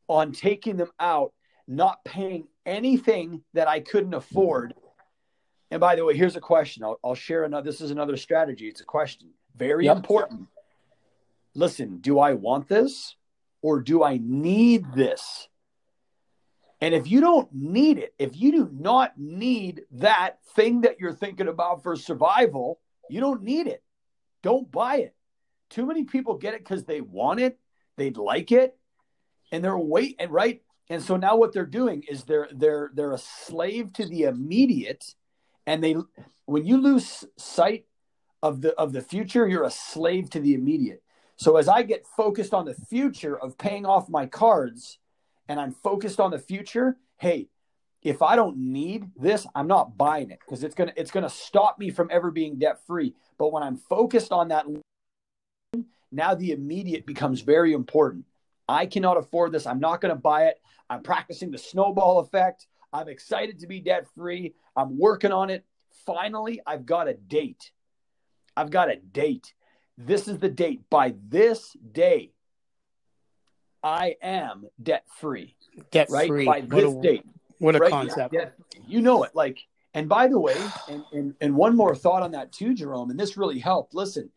[0.08, 1.32] on taking them out,
[1.66, 4.74] not paying anything that I couldn't afford.
[5.70, 6.84] And by the way, here's a question.
[6.84, 7.70] I'll, I'll share another.
[7.70, 8.68] This is another strategy.
[8.68, 9.30] It's a question.
[9.56, 9.96] Very Yep.
[9.96, 10.48] important.
[11.54, 13.16] Listen, do I want this
[13.62, 15.48] or do I need this?
[16.82, 21.12] And if you don't need it, if you do not need that thing that you're
[21.12, 23.84] thinking about for survival, you don't need it.
[24.42, 25.14] Don't buy it.
[25.70, 27.56] Too many people get it because they want it,
[27.96, 28.76] they'd like it,
[29.52, 30.60] and they're waiting, right?
[30.90, 35.14] And so now what they're doing is they're they're they're a slave to the immediate,
[35.68, 35.94] and they
[36.46, 37.86] when you lose sight
[38.42, 41.04] of the of the future, you're a slave to the immediate.
[41.36, 44.98] So as I get focused on the future of paying off my cards,
[45.48, 47.48] and I'm focused on the future, hey,
[48.02, 51.78] if I don't need this, I'm not buying it because it's gonna it's gonna stop
[51.78, 53.14] me from ever being debt free.
[53.38, 54.66] But when I'm focused on that,
[56.10, 58.24] now the immediate becomes very important.
[58.68, 59.66] I cannot afford this.
[59.66, 60.60] I'm not gonna buy it.
[60.90, 62.66] I'm practicing the snowball effect.
[62.92, 64.54] I'm excited to be debt free.
[64.76, 65.64] I'm working on it.
[66.04, 67.70] Finally, I've got a date.
[68.56, 69.54] I've got a date.
[69.96, 70.82] This is the date.
[70.90, 72.32] By this day,
[73.82, 75.56] I am debt free.
[75.90, 76.28] Debt Right?
[76.28, 76.44] free.
[76.46, 77.24] By What this a, date.
[77.58, 77.90] what a right?
[77.90, 78.34] concept.
[78.34, 78.50] Yeah,
[78.86, 79.32] you know it.
[79.34, 79.58] Like,
[79.94, 80.56] and by the way,
[80.88, 83.94] and, and and one more thought on that too, Jerome, and this really helped.
[83.94, 84.30] Listen,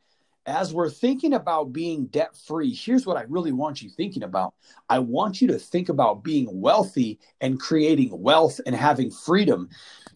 [0.46, 4.54] as we're thinking about being debt free, here's what I really want you thinking about.
[4.90, 9.70] I want you to think about being wealthy and creating wealth and having freedom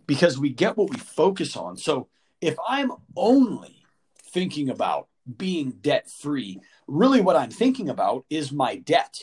[0.07, 1.77] because we get what we focus on.
[1.77, 2.07] So
[2.41, 3.83] if I'm only
[4.31, 9.19] thinking about being debt free, really what I'm thinking about is my debt.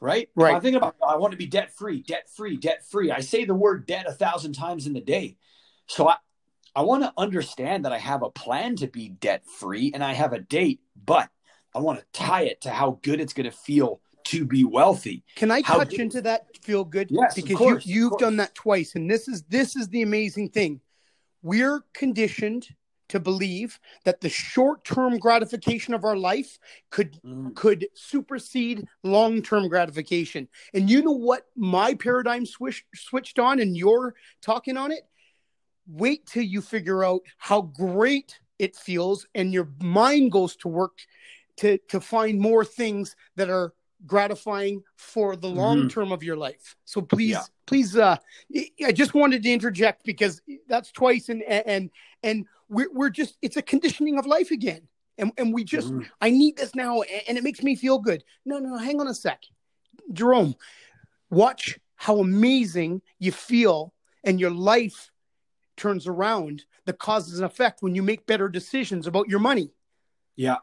[0.00, 0.28] Right?
[0.36, 0.50] Right.
[0.50, 3.10] If I'm thinking about I want to be debt free, debt free, debt free.
[3.10, 5.36] I say the word debt a thousand times in the day.
[5.86, 6.16] So I,
[6.76, 10.12] I want to understand that I have a plan to be debt free and I
[10.12, 11.28] have a date, but
[11.74, 15.24] I want to tie it to how good it's going to feel to be wealthy.
[15.36, 17.08] Can I How touch good- into that feel good?
[17.10, 20.50] Yes, because course, you you've done that twice, and this is this is the amazing
[20.50, 20.80] thing.
[21.42, 22.68] We're conditioned
[23.08, 26.58] to believe that the short term gratification of our life
[26.90, 27.54] could Mm.
[27.54, 30.48] could supersede long term gratification.
[30.74, 35.02] And you know what my paradigm switch, switched on, and you're talking on it?
[35.86, 40.98] Wait till you figure out how great it feels, and your mind goes to work
[41.56, 43.72] to, to find more things that are
[44.06, 46.76] gratifying for the long term of your life.
[46.84, 47.42] So please, Yeah.
[47.66, 48.16] please, uh,
[48.84, 51.90] I just wanted to interject because that's twice, and and
[52.22, 56.06] and we're we're just it's a conditioning of life again, and and we just Mhm.
[56.20, 58.24] I need this now, and it makes me feel good.
[58.44, 59.42] No, no, hang on a sec,
[60.12, 60.54] Jerome.
[61.30, 63.92] Watch how amazing you feel,
[64.24, 65.10] and your life
[65.76, 66.64] turns around.
[66.84, 69.72] The causes and effect when you make better decisions about your money.
[70.36, 70.56] Yeah.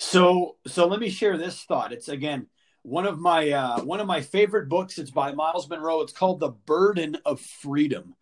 [0.00, 1.92] So, so let me share this thought.
[1.92, 2.46] It's again
[2.82, 4.98] one of my uh, one of my favorite books.
[4.98, 6.00] It's by Myles Munroe.
[6.00, 8.14] It's called The Burden of Freedom,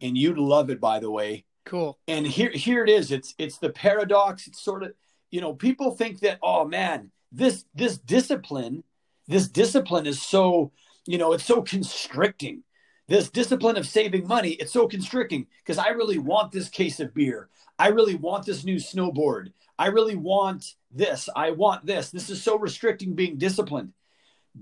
[0.00, 1.44] and you'd love it, by the way.
[1.64, 1.98] Cool.
[2.06, 3.10] And here, here it is.
[3.10, 4.46] It's it's the paradox.
[4.46, 4.94] It's sort of
[5.32, 8.84] you know people think that oh man, this this discipline,
[9.26, 10.70] this discipline is so
[11.04, 12.62] you know it's so constricting.
[13.08, 17.12] This discipline of saving money, it's so constricting because I really want this case of
[17.12, 17.48] beer.
[17.76, 19.48] I really want this new snowboard.
[19.78, 21.28] I really want this.
[21.34, 22.10] I want this.
[22.10, 23.92] This is so restricting being disciplined.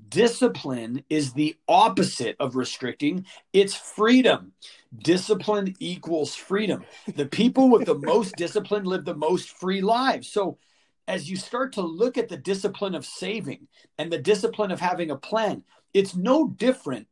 [0.08, 4.52] Discipline is the opposite of restricting, it's freedom.
[4.98, 6.84] Discipline equals freedom.
[7.14, 10.28] The people with the most discipline live the most free lives.
[10.28, 10.58] So,
[11.08, 15.10] as you start to look at the discipline of saving and the discipline of having
[15.10, 15.62] a plan,
[15.94, 17.06] it's no different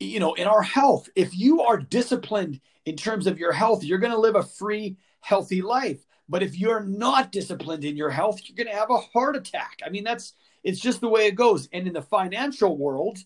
[0.00, 3.98] you know in our health if you are disciplined in terms of your health you're
[3.98, 8.40] going to live a free healthy life but if you're not disciplined in your health,
[8.44, 9.80] you're going to have a heart attack.
[9.84, 11.68] I mean, that's it's just the way it goes.
[11.72, 13.18] And in the financial world,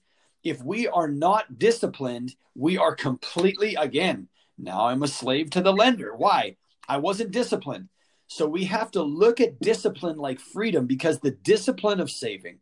[0.45, 5.73] if we are not disciplined, we are completely again, now I'm a slave to the
[5.73, 6.15] lender.
[6.15, 6.57] Why?
[6.88, 7.88] I wasn't disciplined.
[8.27, 12.59] So we have to look at discipline like freedom because the discipline of saving,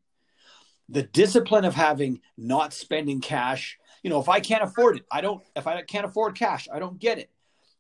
[0.89, 5.21] the discipline of having not spending cash, you know, if I can't afford it, I
[5.21, 7.31] don't, if I can't afford cash, I don't get it.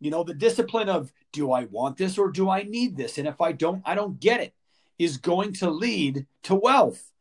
[0.00, 3.18] You know, the discipline of do I want this or do I need this?
[3.18, 4.54] And if I don't, I don't get it,
[4.98, 7.12] is going to lead to wealth.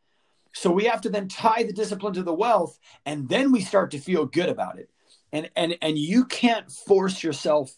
[0.54, 3.92] So we have to then tie the discipline to the wealth, and then we start
[3.92, 4.90] to feel good about it.
[5.32, 7.78] And and and you can't force yourself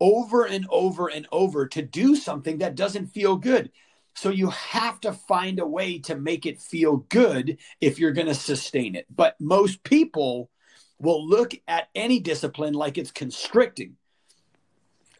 [0.00, 3.70] over and over and over to do something that doesn't feel good.
[4.14, 8.26] So you have to find a way to make it feel good if you're going
[8.26, 9.06] to sustain it.
[9.14, 10.50] But most people
[10.98, 13.96] will look at any discipline like it's constricting.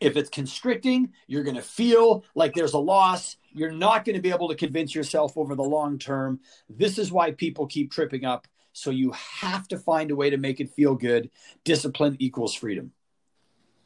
[0.01, 3.37] If it's constricting, you're going to feel like there's a loss.
[3.53, 6.41] You're not going to be able to convince yourself over the long term.
[6.69, 8.49] This is why people keep tripping up.
[8.73, 11.31] So you have to find a way to make it feel good.
[11.65, 12.93] Discipline equals freedom.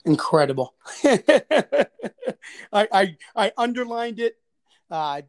[0.04, 0.74] Incredible.
[1.04, 1.86] I,
[2.72, 4.36] I, I underlined it.
[4.90, 5.22] Uh,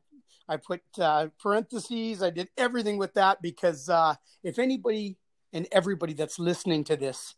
[0.48, 2.22] I put uh, parentheses.
[2.22, 5.18] I did everything with that because uh, if anybody
[5.54, 7.36] and everybody that's listening to this,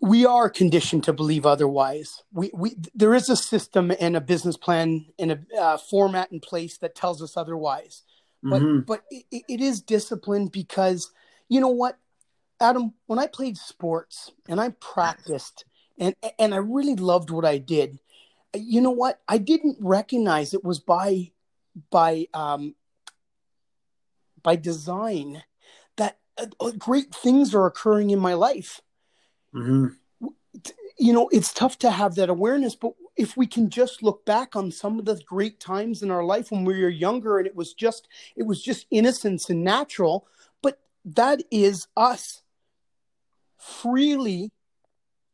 [0.00, 2.22] we are conditioned to believe otherwise.
[2.32, 6.40] We, we, there is a system and a business plan and a uh, format in
[6.40, 8.02] place that tells us otherwise.
[8.44, 8.80] But, mm-hmm.
[8.80, 11.10] but it, it is discipline because
[11.48, 11.98] you know what,
[12.60, 15.64] Adam, when I played sports and I practiced
[15.98, 17.98] and, and I really loved what I did,
[18.54, 21.32] you know what, I didn't recognize it was by,
[21.90, 22.74] by, um,
[24.42, 25.42] by design
[25.96, 28.80] that uh, great things are occurring in my life
[29.54, 29.86] Mm-hmm.
[30.98, 34.56] You know, it's tough to have that awareness, but if we can just look back
[34.56, 37.56] on some of the great times in our life when we were younger and it
[37.56, 40.26] was just it was just innocence and natural,
[40.62, 42.42] but that is us
[43.58, 44.50] freely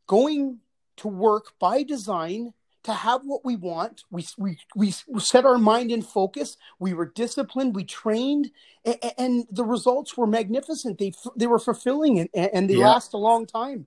[0.06, 0.58] going
[0.96, 2.52] to work by design
[2.84, 4.04] to have what we want.
[4.10, 6.56] We, we, we set our mind in focus.
[6.78, 7.74] We were disciplined.
[7.74, 8.50] We trained,
[8.84, 10.98] and, and the results were magnificent.
[10.98, 12.88] They, they were fulfilling and, and they yeah.
[12.88, 13.86] last a long time.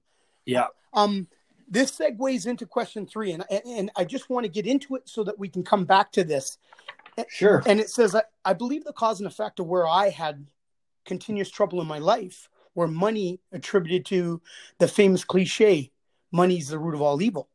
[0.52, 0.68] Yeah.
[0.94, 1.28] Um,
[1.68, 5.24] this segues into question three, and and I just want to get into it so
[5.24, 6.58] that we can come back to this.
[7.30, 7.62] Sure.
[7.66, 10.46] And it says, I, I believe the cause and effect of where I had
[11.06, 14.42] continuous trouble in my life were money attributed to
[14.80, 15.92] the famous cliche,
[16.32, 17.50] money is the root of all evil.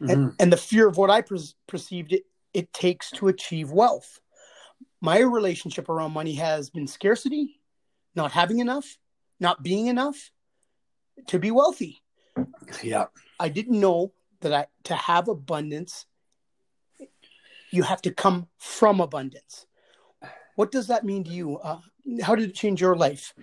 [0.00, 0.10] Mm-hmm.
[0.10, 4.20] And, and the fear of what I per- perceived it, it takes to achieve wealth.
[5.00, 7.60] My relationship around money has been scarcity,
[8.14, 8.98] not having enough,
[9.40, 10.30] not being enough
[11.28, 12.00] to be wealthy.
[12.82, 13.06] Yeah.
[13.38, 16.06] I didn't know that I to have abundance
[17.70, 19.66] you have to come from abundance.
[20.54, 21.58] What does that mean to you?
[21.58, 21.80] Uh,
[22.22, 23.34] how did it change your life?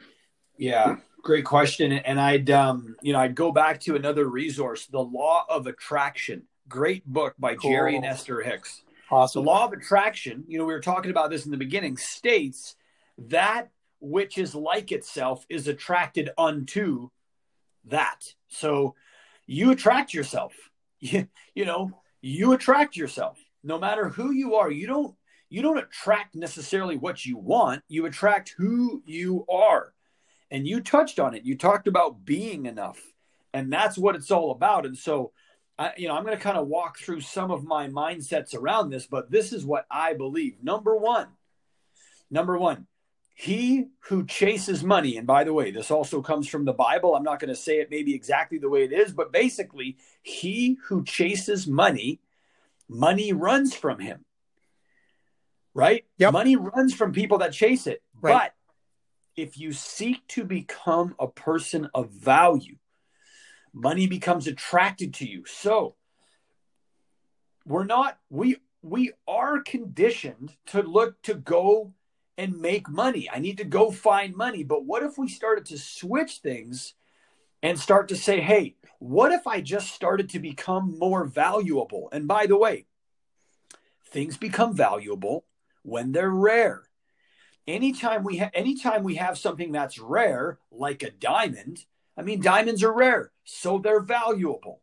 [0.57, 1.91] Yeah, great question.
[1.91, 6.43] And I'd um, you know, I'd go back to another resource, The Law of Attraction.
[6.67, 7.69] Great book by cool.
[7.69, 8.83] Jerry and Esther Hicks.
[9.11, 9.43] Awesome.
[9.43, 12.75] The law of attraction, you know, we were talking about this in the beginning, states
[13.17, 17.09] that which is like itself is attracted unto
[17.85, 18.33] that.
[18.47, 18.95] So
[19.45, 20.53] you attract yourself.
[21.05, 23.37] You, you know, you attract yourself.
[23.61, 25.13] No matter who you are, you don't
[25.49, 29.91] you don't attract necessarily what you want, you attract who you are.
[30.49, 31.43] And you touched on it.
[31.43, 33.01] You talked about being enough.
[33.53, 34.85] And that's what it's all about.
[34.85, 35.33] And so
[35.77, 38.91] I, you know, I'm going to kind of walk through some of my mindsets around
[38.91, 40.63] this, but this is what I believe.
[40.63, 41.27] Number 1.
[42.31, 42.87] Number 1
[43.33, 47.15] he who chases money, and by the way, this also comes from the Bible.
[47.15, 50.77] I'm not going to say it maybe exactly the way it is, but basically, he
[50.85, 52.19] who chases money,
[52.87, 54.25] money runs from him.
[55.73, 56.05] right?
[56.17, 56.33] Yep.
[56.33, 58.01] Money runs from people that chase it.
[58.21, 58.33] Right.
[58.33, 58.53] But
[59.35, 62.75] if you seek to become a person of value,
[63.73, 65.45] money becomes attracted to you.
[65.45, 65.95] So
[67.65, 71.93] we're not we we are conditioned to look to go
[72.37, 73.29] and make money.
[73.31, 74.63] I need to go find money.
[74.63, 76.93] But what if we started to switch things
[77.61, 82.09] and start to say, hey, what if I just started to become more valuable?
[82.11, 82.85] And by the way,
[84.07, 85.45] things become valuable
[85.83, 86.83] when they're rare.
[87.67, 91.85] Anytime we ha- anytime we have something that's rare, like a diamond,
[92.17, 94.81] I mean diamonds are rare, so they're valuable.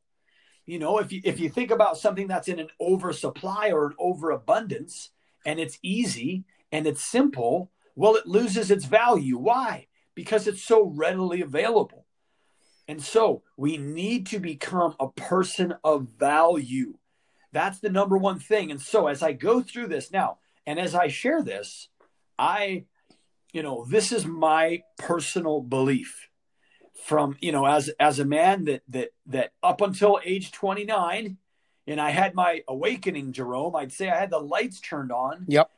[0.64, 3.94] You know, if you if you think about something that's in an oversupply or an
[3.98, 5.11] overabundance
[5.44, 9.39] and it's easy and it's simple, well, it loses its value.
[9.39, 9.87] Why?
[10.14, 12.07] Because it's so readily available.
[12.89, 16.95] And so we need to become a person of value.
[17.53, 18.71] That's the number one thing.
[18.71, 21.89] And so as I go through this now, and as I share this,
[22.39, 22.85] I,
[23.53, 26.29] you know, this is my personal belief
[27.05, 31.37] from, you know, as as a man that that that up until age 29,
[31.87, 35.45] and I had my awakening, Jerome, I'd say I had the lights turned on.
[35.49, 35.71] Yep.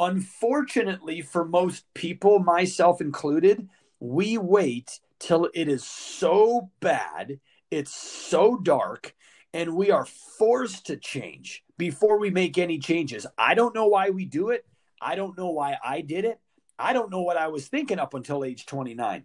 [0.00, 3.68] Unfortunately, for most people, myself included,
[4.00, 7.38] we wait till it is so bad,
[7.70, 9.14] it's so dark,
[9.52, 13.26] and we are forced to change before we make any changes.
[13.36, 14.64] I don't know why we do it.
[15.02, 16.40] I don't know why I did it.
[16.78, 19.24] I don't know what I was thinking up until age 29.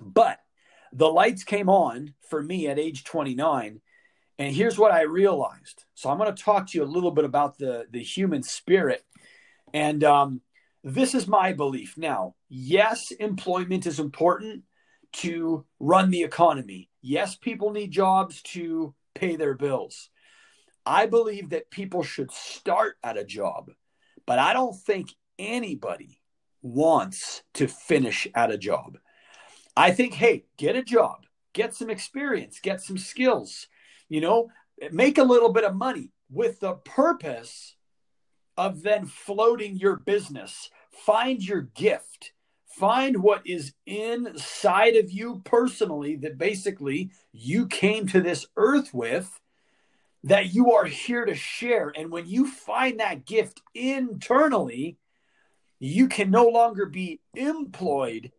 [0.00, 0.38] But
[0.92, 3.80] the lights came on for me at age 29.
[4.38, 5.84] And here's what I realized.
[5.94, 9.04] So I'm going to talk to you a little bit about the, the human spirit.
[9.72, 10.40] And um,
[10.82, 11.96] this is my belief.
[11.96, 14.64] Now, yes, employment is important
[15.14, 16.88] to run the economy.
[17.02, 20.10] Yes, people need jobs to pay their bills.
[20.84, 23.70] I believe that people should start at a job,
[24.26, 26.20] but I don't think anybody
[26.62, 28.98] wants to finish at a job.
[29.76, 31.18] I think, hey, get a job,
[31.52, 33.68] get some experience, get some skills,
[34.08, 34.48] you know,
[34.90, 37.76] make a little bit of money with the purpose
[38.58, 40.68] of then floating your business.
[40.90, 42.32] Find your gift.
[42.66, 49.40] Find what is inside of you personally that basically you came to this earth with
[50.24, 51.92] that you are here to share.
[51.96, 54.98] And when you find that gift internally,
[55.78, 58.32] you can no longer be employed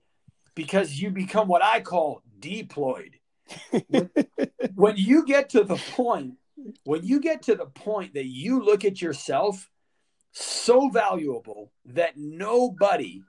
[0.54, 3.16] because you become what I call deployed.
[4.76, 6.34] when, you get to the point,
[6.84, 9.70] when you get to the point that you look at yourself
[10.32, 13.22] so valuable that nobody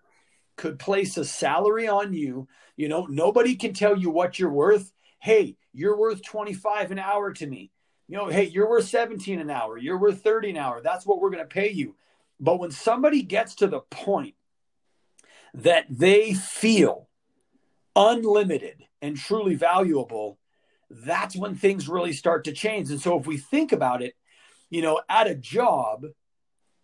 [0.57, 2.47] could place a salary on you,
[2.77, 4.93] you know, nobody can tell you what you're worth.
[5.19, 7.71] Hey, you're worth 25 an hour to me.
[8.09, 9.79] You know, hey, you're worth 17 an hour.
[9.79, 10.81] You're worth 30 an hour.
[10.83, 11.95] That's what we're going to pay you.
[12.41, 14.35] But when somebody gets to the point
[15.55, 17.09] that they feel
[17.95, 20.39] unlimited and truly valuable,
[20.91, 22.91] that's when things really start to change.
[22.91, 24.15] And so if we think about it,
[24.71, 26.05] you know, at a job,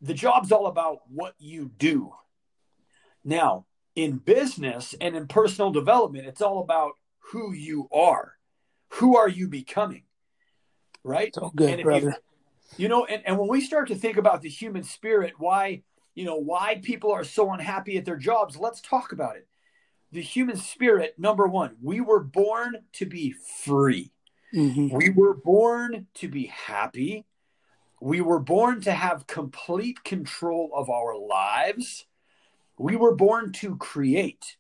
[0.01, 2.13] the job's all about what you do.
[3.25, 6.93] Now, in business and in personal development, it's all about
[7.33, 8.35] who you are.
[8.91, 10.03] Who are you becoming?
[11.03, 11.35] Right?
[11.35, 12.17] So good, brother.
[12.77, 15.83] You, you know, and, and when we start to think about the human spirit, why,
[16.15, 19.49] you know, why people are so unhappy at their jobs, let's talk about it.
[20.13, 23.35] The human spirit, number one, we were born to be
[23.65, 24.13] free.
[24.55, 24.97] Mm-hmm.
[24.97, 27.27] We were born to be happy.
[28.01, 32.07] We were born to have complete control of our lives.
[32.79, 34.57] We were born to create.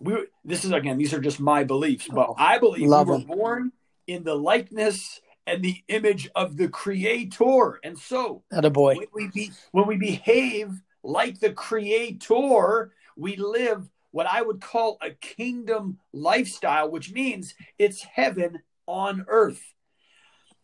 [0.00, 3.14] We this is again these are just my beliefs, but Oh, I believe love we
[3.14, 3.72] were born
[4.06, 7.80] in the likeness and the image of the creator.
[7.82, 8.96] And so boy.
[8.96, 14.98] when we be when we behave like the creator, we live what I would call
[15.00, 19.62] a kingdom lifestyle, which means it's heaven on earth.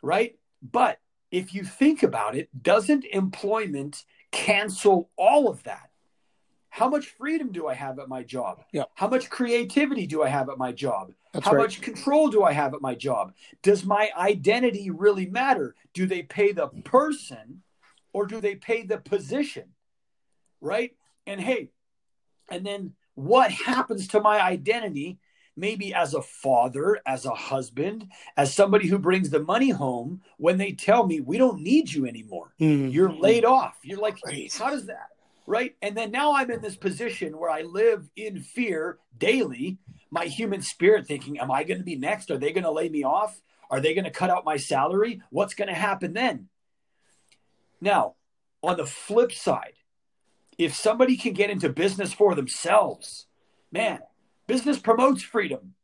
[0.02, 0.38] Right?
[0.62, 0.98] But
[1.30, 5.90] if you think about it, doesn't employment cancel all of that?
[6.68, 8.62] How much freedom do I have at my job?
[8.70, 8.84] Yeah.
[8.94, 11.12] How much creativity do I have at my job?
[11.32, 11.62] That's How right.
[11.62, 13.32] much control do I have at my job?
[13.62, 15.74] Does my identity really matter?
[15.94, 17.62] Do they pay the person
[18.12, 19.70] or do they pay the position?
[20.60, 20.94] Right?
[21.26, 21.70] And hey,
[22.50, 25.18] and then what happens to my identity?
[25.56, 30.58] Maybe as a father, as a husband, as somebody who brings the money home when
[30.58, 32.52] they tell me we don't need you anymore.
[32.60, 32.92] Mm.
[32.92, 33.78] You're laid off.
[33.82, 34.52] You're like, Right.
[34.52, 35.08] how does that?
[35.46, 35.76] Right.
[35.80, 39.78] And then now I'm in this position where I live in fear daily,
[40.10, 42.30] my human spirit thinking, am I going to be next?
[42.30, 43.40] Are they going to lay me off?
[43.70, 45.22] Are they going to cut out my salary?
[45.30, 46.48] What's going to happen then?
[47.80, 48.14] Now,
[48.62, 49.74] on the flip side,
[50.58, 53.26] if somebody can get into business for themselves,
[53.70, 54.00] man,
[54.46, 55.74] business promotes freedom,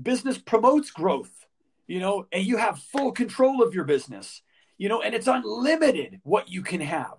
[0.00, 1.46] business promotes growth,
[1.86, 4.42] you know, and you have full control of your business,
[4.78, 7.18] you know, and it's unlimited what you can have.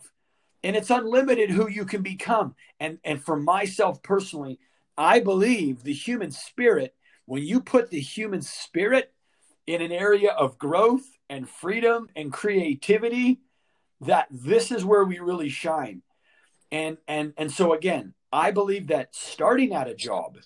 [0.64, 2.56] And it's unlimited who you can become.
[2.80, 4.60] And and for myself personally,
[4.98, 9.14] I believe the human spirit, when you put the human spirit
[9.68, 13.42] in an area of growth and freedom and creativity,
[14.02, 16.02] that this is where we really shine.
[16.72, 20.38] And and and so again, I believe that starting at a job,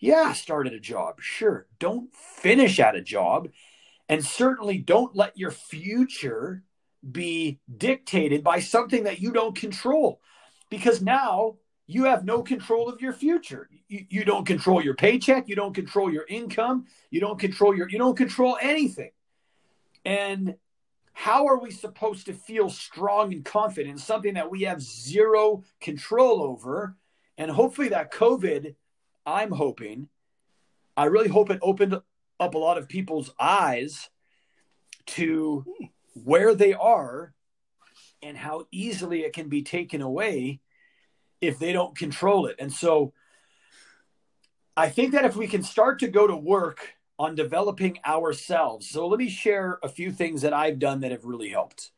[0.00, 1.66] yeah, start at a job, sure.
[1.78, 3.48] Don't finish at a job,
[4.08, 6.64] and certainly don't let your future
[7.08, 10.20] be dictated by something that you don't control,
[10.70, 13.68] because now you have no control of your future.
[13.88, 17.88] You, you don't control your paycheck, you don't control your income, you don't control your
[17.88, 19.10] you don't control anything.
[20.04, 20.56] And
[21.12, 25.64] how are we supposed to feel strong and confident in something that we have zero
[25.80, 26.96] control over?
[27.36, 28.74] And hopefully, that COVID,
[29.30, 30.08] I'm hoping,
[30.96, 31.94] I really hope it opened
[32.40, 34.10] up a lot of people's eyes
[35.06, 35.64] to
[36.14, 37.32] where they are
[38.22, 40.60] and how easily it can be taken away
[41.40, 42.56] if they don't control it.
[42.58, 43.12] And so
[44.76, 48.88] I think that if we can start to go to work on developing ourselves.
[48.88, 51.92] So let me share a few things that I've done that have really helped.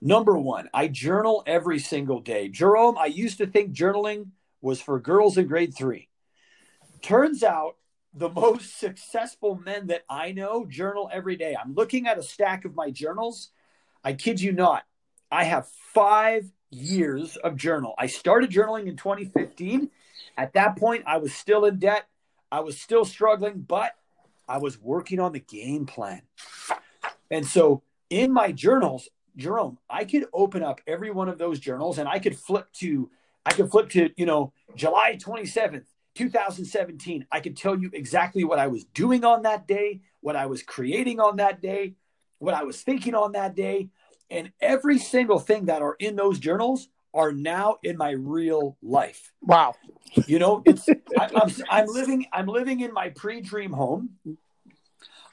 [0.00, 2.48] Number one, I journal every single day.
[2.48, 6.08] Jerome, I used to think journaling was for girls in grade three.
[7.06, 7.76] Turns out
[8.12, 11.54] the most successful men that I know journal every day.
[11.54, 13.50] I'm looking at a stack of my journals.
[14.02, 14.82] I kid you not,
[15.30, 17.94] I have five years of journal.
[17.96, 19.88] I started journaling in 2015.
[20.36, 22.08] At that point, I was still in debt.
[22.50, 23.92] I was still struggling, but
[24.48, 26.22] I was working on the game plan.
[27.30, 31.98] And so in my journals, Jerome, I could open up every one of those journals
[31.98, 33.08] and I could flip to,
[33.44, 35.84] I could flip to, you know, July 27th,
[36.16, 37.26] 2017.
[37.30, 40.62] I could tell you exactly what I was doing on that day, what I was
[40.62, 41.94] creating on that day,
[42.38, 43.90] what I was thinking on that day.
[44.30, 49.32] And every single thing that are in those journals are now in my real life.
[49.40, 49.74] Wow.
[50.26, 50.94] You know, it's I,
[51.34, 54.10] I'm, I'm living I'm living in my pre-dream home.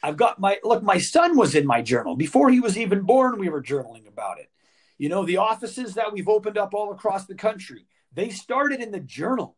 [0.01, 0.83] I've got my look.
[0.83, 3.39] My son was in my journal before he was even born.
[3.39, 4.49] We were journaling about it.
[4.97, 8.91] You know, the offices that we've opened up all across the country, they started in
[8.91, 9.55] the journal.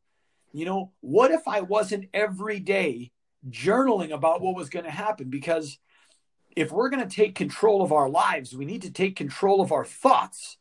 [0.55, 3.11] You know, what if I wasn't every day
[3.49, 5.29] journaling about what was going to happen?
[5.29, 5.77] Because
[6.55, 9.73] if we're going to take control of our lives, we need to take control of
[9.73, 10.55] our thoughts.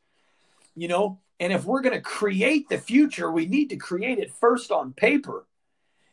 [0.75, 4.33] You know, and if we're going to create the future, we need to create it
[4.33, 5.47] first on paper.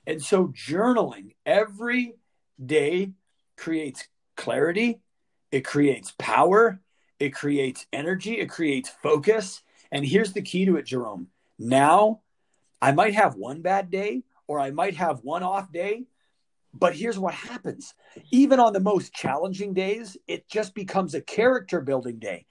[0.05, 2.13] And so journaling every
[2.63, 3.13] day
[3.57, 4.07] creates
[4.37, 5.01] clarity,
[5.51, 6.79] it creates power,
[7.19, 9.63] it creates energy, it creates focus.
[9.91, 11.29] And here's the key to it, Jerome.
[11.57, 12.21] Now,
[12.81, 16.05] I might have one bad day or I might have one off day,
[16.73, 17.93] but here's what happens.
[18.31, 22.45] Even on the most challenging days, it just becomes a character building day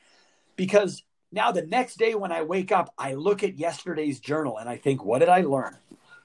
[0.56, 1.02] because
[1.32, 4.76] now, the next day when I wake up, I look at yesterday's journal and I
[4.76, 5.76] think, what did I learn?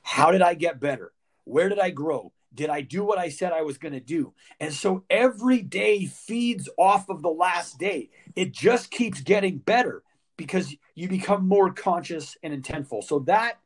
[0.01, 1.13] How did I get better?
[1.43, 2.31] Where did I grow?
[2.53, 4.33] Did I do what I said I was going to do?
[4.59, 8.09] And so every day feeds off of the last day.
[8.35, 10.01] It just keeps getting better
[10.37, 13.03] because you become more conscious and intentful.
[13.03, 13.59] So that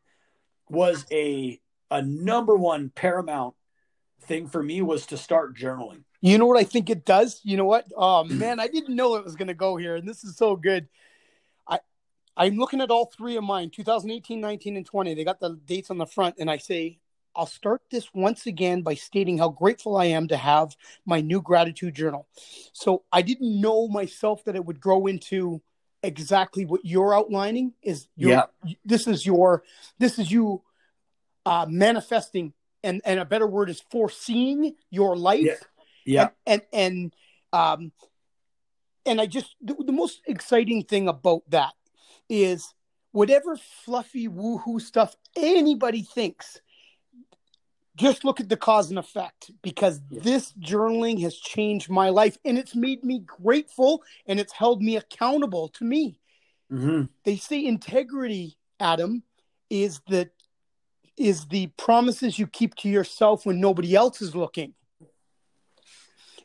[0.69, 1.59] was a
[1.91, 3.55] a number one paramount
[4.21, 6.03] thing for me was to start journaling.
[6.21, 7.41] You know what I think it does?
[7.43, 7.85] You know what?
[7.95, 10.55] Oh man, I didn't know it was going to go here and this is so
[10.55, 10.87] good.
[11.67, 11.79] I
[12.37, 15.13] I'm looking at all three of mine 2018, 19, and 20.
[15.13, 16.99] They got the dates on the front, and I say,
[17.35, 21.41] I'll start this once again by stating how grateful I am to have my new
[21.41, 22.27] gratitude journal.
[22.73, 25.61] So I didn't know myself that it would grow into
[26.03, 28.73] exactly what you're outlining is your, yeah.
[28.85, 29.63] this is your
[29.97, 30.61] this is you
[31.45, 35.55] uh manifesting and and a better word is foreseeing your life yeah,
[36.05, 36.29] yeah.
[36.45, 37.15] And, and and
[37.51, 37.91] um
[39.05, 41.73] and i just the, the most exciting thing about that
[42.29, 42.73] is
[43.11, 46.61] whatever fluffy woohoo stuff anybody thinks
[47.99, 50.21] just look at the cause and effect because yeah.
[50.23, 54.95] this journaling has changed my life and it's made me grateful and it's held me
[54.95, 56.19] accountable to me
[56.71, 57.03] mm-hmm.
[57.25, 59.21] they say integrity adam
[59.69, 60.29] is the
[61.17, 64.73] is the promises you keep to yourself when nobody else is looking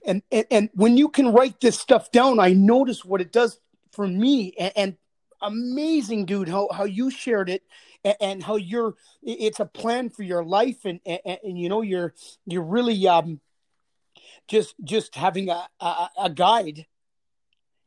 [0.04, 3.60] and and, and when you can write this stuff down i notice what it does
[3.92, 4.96] for me and, and
[5.44, 6.48] amazing, dude.
[6.48, 7.62] How how you shared it
[8.04, 8.94] and, and, how you're.
[9.22, 12.14] It's a plan for your life, and, and, and you know you're
[12.46, 13.40] you're really um
[14.48, 16.86] just just having a, a, a guide,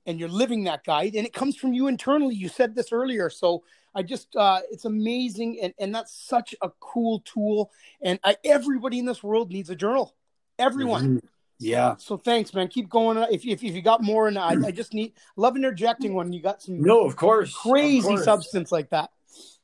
[0.05, 2.35] and you're living that guide, and it comes from you internally.
[2.35, 3.63] You said this earlier, so
[3.97, 5.59] I just, uh, it's amazing.
[5.59, 7.71] And, and that's such a cool tool.
[7.99, 10.15] And I, everybody in this world needs a journal.
[10.59, 11.03] Everyone.
[11.03, 11.27] Mm-hmm.
[11.59, 11.95] Yeah.
[11.97, 12.67] So, thanks, man.
[12.67, 13.17] Keep going.
[13.31, 16.43] If, if, if you got more, and I, I just need, love interjecting when you
[16.43, 16.79] got some.
[16.79, 17.55] No, of course.
[17.55, 18.23] Crazy of course.
[18.23, 19.09] substance like that.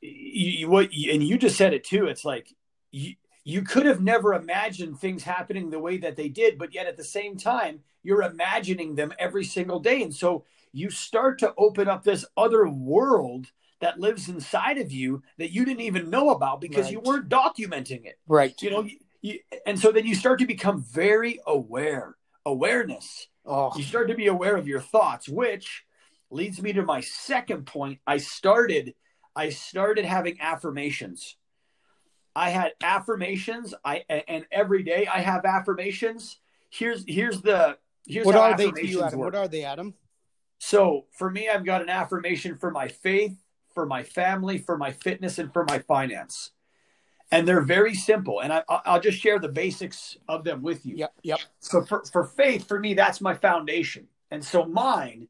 [0.06, 2.06] You, you, what, and you just said it too.
[2.06, 2.54] It's like,
[2.90, 6.86] you, you could have never imagined things happening the way that they did, but yet
[6.86, 10.02] at the same time, you're imagining them every single day.
[10.02, 13.46] And so you start to open up this other world
[13.80, 16.92] that lives inside of you that you didn't even know about because right.
[16.92, 18.18] you weren't documenting it.
[18.26, 18.60] Right.
[18.62, 22.16] You know, you, you, and so then you start to become very aware.
[22.46, 23.28] Awareness.
[23.46, 23.72] Oh.
[23.76, 25.84] You start to be aware of your thoughts, which
[26.30, 28.00] leads me to my second point.
[28.06, 28.94] I started
[29.36, 31.36] I started having affirmations.
[32.36, 33.74] I had affirmations.
[33.84, 36.38] I and every day I have affirmations.
[36.70, 39.18] Here's here's the here's what are they to you, Adam?
[39.18, 39.34] Work.
[39.34, 39.94] What are they, Adam?
[40.58, 43.36] So for me, I've got an affirmation for my faith,
[43.74, 46.50] for my family, for my fitness, and for my finance.
[47.30, 48.40] And they're very simple.
[48.40, 50.96] And I, will just share the basics of them with you.
[50.96, 51.12] Yep.
[51.22, 51.40] Yep.
[51.60, 54.06] So for, for faith, for me, that's my foundation.
[54.30, 55.28] And so mine,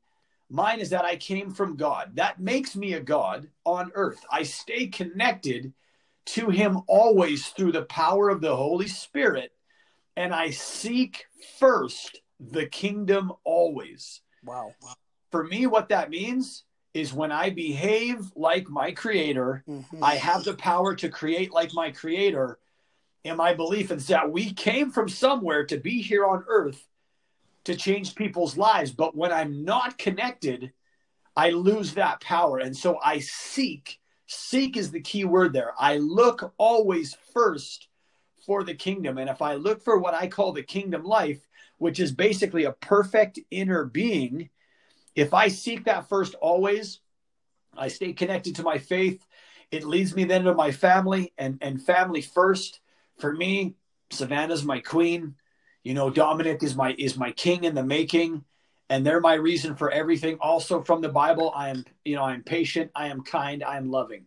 [0.54, 2.12] mine is that I came from God.
[2.14, 4.24] That makes me a God on earth.
[4.30, 5.72] I stay connected
[6.26, 9.50] to him always through the power of the Holy Spirit.
[10.16, 11.26] And I seek
[11.58, 14.20] first the kingdom always.
[14.44, 14.74] Wow.
[15.32, 16.62] For me, what that means
[16.94, 20.04] is when I behave like my creator, mm-hmm.
[20.04, 22.60] I have the power to create like my creator.
[23.24, 26.86] And my belief is that we came from somewhere to be here on earth
[27.64, 28.92] to change people's lives.
[28.92, 30.72] But when I'm not connected,
[31.36, 32.58] I lose that power.
[32.58, 35.74] And so I seek Seek is the key word there.
[35.78, 37.88] I look always first
[38.46, 39.18] for the kingdom.
[39.18, 41.46] And if I look for what I call the kingdom life,
[41.78, 44.48] which is basically a perfect inner being,
[45.14, 47.00] if I seek that first always,
[47.76, 49.24] I stay connected to my faith.
[49.70, 52.80] It leads me then to my family and, and family first.
[53.18, 53.74] For me,
[54.10, 55.34] Savannah's my queen.
[55.84, 58.44] You know, Dominic is my is my king in the making
[58.88, 60.38] and they're my reason for everything.
[60.40, 63.90] Also from the bible i am you know i'm patient i am kind i am
[63.90, 64.24] loving.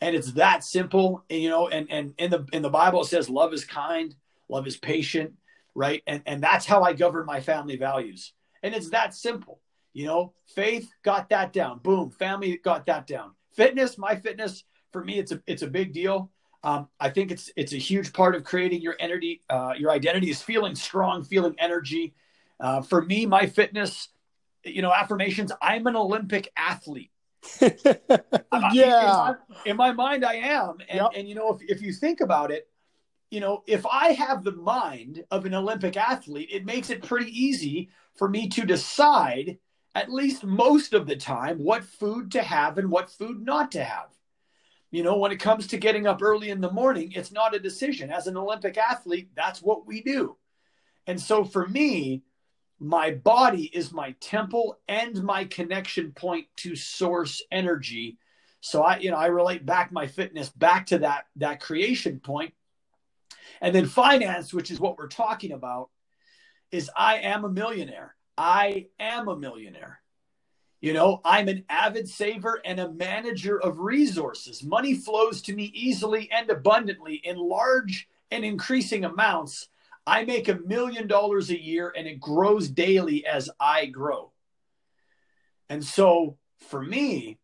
[0.00, 3.06] And it's that simple and, you know and and in the in the bible it
[3.06, 4.14] says love is kind
[4.48, 5.34] love is patient
[5.74, 6.02] right?
[6.06, 8.32] And and that's how i govern my family values.
[8.62, 9.60] And it's that simple
[9.94, 10.32] you know?
[10.46, 11.80] Faith got that down.
[11.80, 13.32] Boom family got that down.
[13.52, 16.30] Fitness my fitness for me it's a it's a big deal
[16.62, 19.42] um, I think it's it's a huge part of creating your energy.
[19.48, 22.14] Uh, your identity is feeling strong, feeling energy,
[22.60, 24.08] uh, for me, my fitness,
[24.64, 25.52] you know, affirmations.
[25.62, 27.10] I'm an Olympic athlete.
[27.60, 27.70] yeah.
[27.70, 29.34] In my,
[29.66, 30.78] in my, mind, I am.
[30.88, 31.10] And, yep.
[31.14, 32.68] and you know, if, if you think about it,
[33.30, 37.30] you know, if I have the mind of an Olympic athlete, it makes it pretty
[37.30, 39.58] easy for me to decide,
[39.94, 43.84] at least most of the time, what food to have and what food not to
[43.84, 44.08] have.
[44.90, 47.58] You know, when it comes to getting up early in the morning, it's not a
[47.58, 48.10] decision.
[48.10, 50.36] As an Olympic athlete, that's what we do.
[51.06, 52.22] And so for me,
[52.80, 58.18] my body is my temple and my connection point to source energy
[58.60, 62.54] so i you know i relate back my fitness back to that that creation point.
[63.60, 65.90] and then finance which is what we're talking about
[66.70, 70.00] is i am a millionaire i am a millionaire
[70.80, 75.64] you know i'm an avid saver and a manager of resources money flows to me
[75.74, 79.68] easily and abundantly in large and increasing amounts
[80.08, 84.32] I make a million dollars a year and it grows daily as I grow.
[85.68, 86.38] And so
[86.70, 87.36] for me,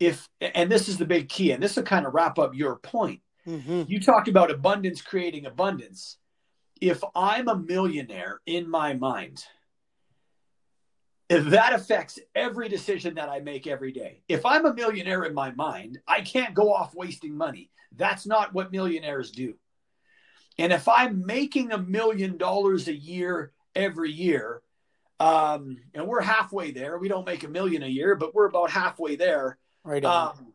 [0.00, 2.76] if, and this is the big key, and this will kind of wrap up your
[2.76, 3.20] point.
[3.46, 3.82] Mm-hmm.
[3.86, 6.16] You talked about abundance creating abundance.
[6.80, 9.44] If I'm a millionaire in my mind,
[11.28, 14.22] that affects every decision that I make every day.
[14.28, 17.70] If I'm a millionaire in my mind, I can't go off wasting money.
[17.96, 19.54] That's not what millionaires do.
[20.58, 24.62] And if I'm making a million dollars a year every year,
[25.18, 28.70] um, and we're halfway there, we don't make a million a year, but we're about
[28.70, 29.58] halfway there.
[29.82, 30.04] Right.
[30.04, 30.52] Um,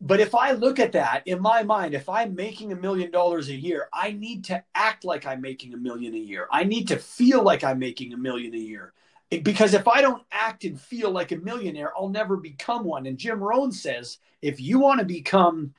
[0.00, 3.48] but if I look at that in my mind, if I'm making a million dollars
[3.48, 6.46] a year, I need to act like I'm making a million a year.
[6.52, 8.92] I need to feel like I'm making a million a year.
[9.30, 13.06] Because if I don't act and feel like a millionaire, I'll never become one.
[13.06, 15.74] And Jim Rohn says if you want to become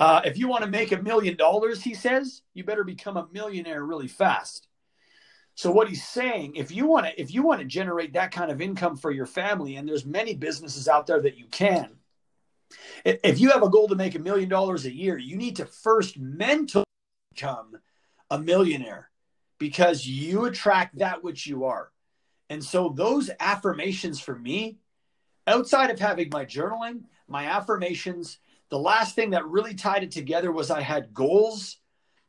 [0.00, 3.26] uh, if you want to make a million dollars, he says, you better become a
[3.32, 4.68] millionaire really fast.
[5.56, 8.50] So what he's saying, if you want to, if you want to generate that kind
[8.50, 11.97] of income for your family, and there's many businesses out there that you can,
[13.04, 15.66] if you have a goal to make a million dollars a year, you need to
[15.66, 16.84] first mentally
[17.34, 17.78] become
[18.30, 19.10] a millionaire
[19.58, 21.90] because you attract that which you are.
[22.50, 24.78] And so those affirmations for me,
[25.46, 28.38] outside of having my journaling, my affirmations,
[28.70, 31.78] the last thing that really tied it together was I had goals.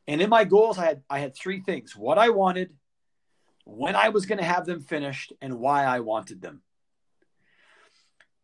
[0.06, 2.74] And in my goals, I had I had three things: what I wanted,
[3.64, 6.62] when I was going to have them finished, and why I wanted them.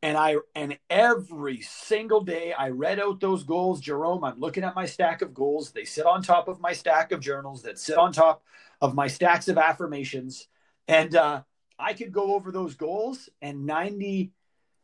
[0.06, 3.80] And I and every single day I read out those goals.
[3.80, 5.72] Jerome, I'm looking at my stack of goals.
[5.72, 8.44] They sit on top of my stack of journals that sit on top
[8.80, 10.46] of my stacks of affirmations.
[10.86, 11.42] And uh,
[11.76, 14.30] I could go over those goals, and 90,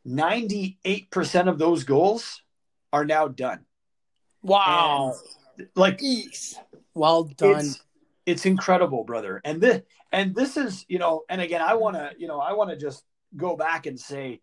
[0.04, 2.42] 98% of those goals
[2.92, 3.60] are now done.
[4.42, 5.14] Wow.
[5.56, 6.56] And, like, Jeez.
[6.94, 7.60] well done.
[7.60, 7.84] It's,
[8.26, 9.40] it's incredible, brother.
[9.44, 12.54] And this, and this is, you know, and again, I want to, you know, I
[12.54, 13.04] want to just
[13.36, 14.40] go back and say,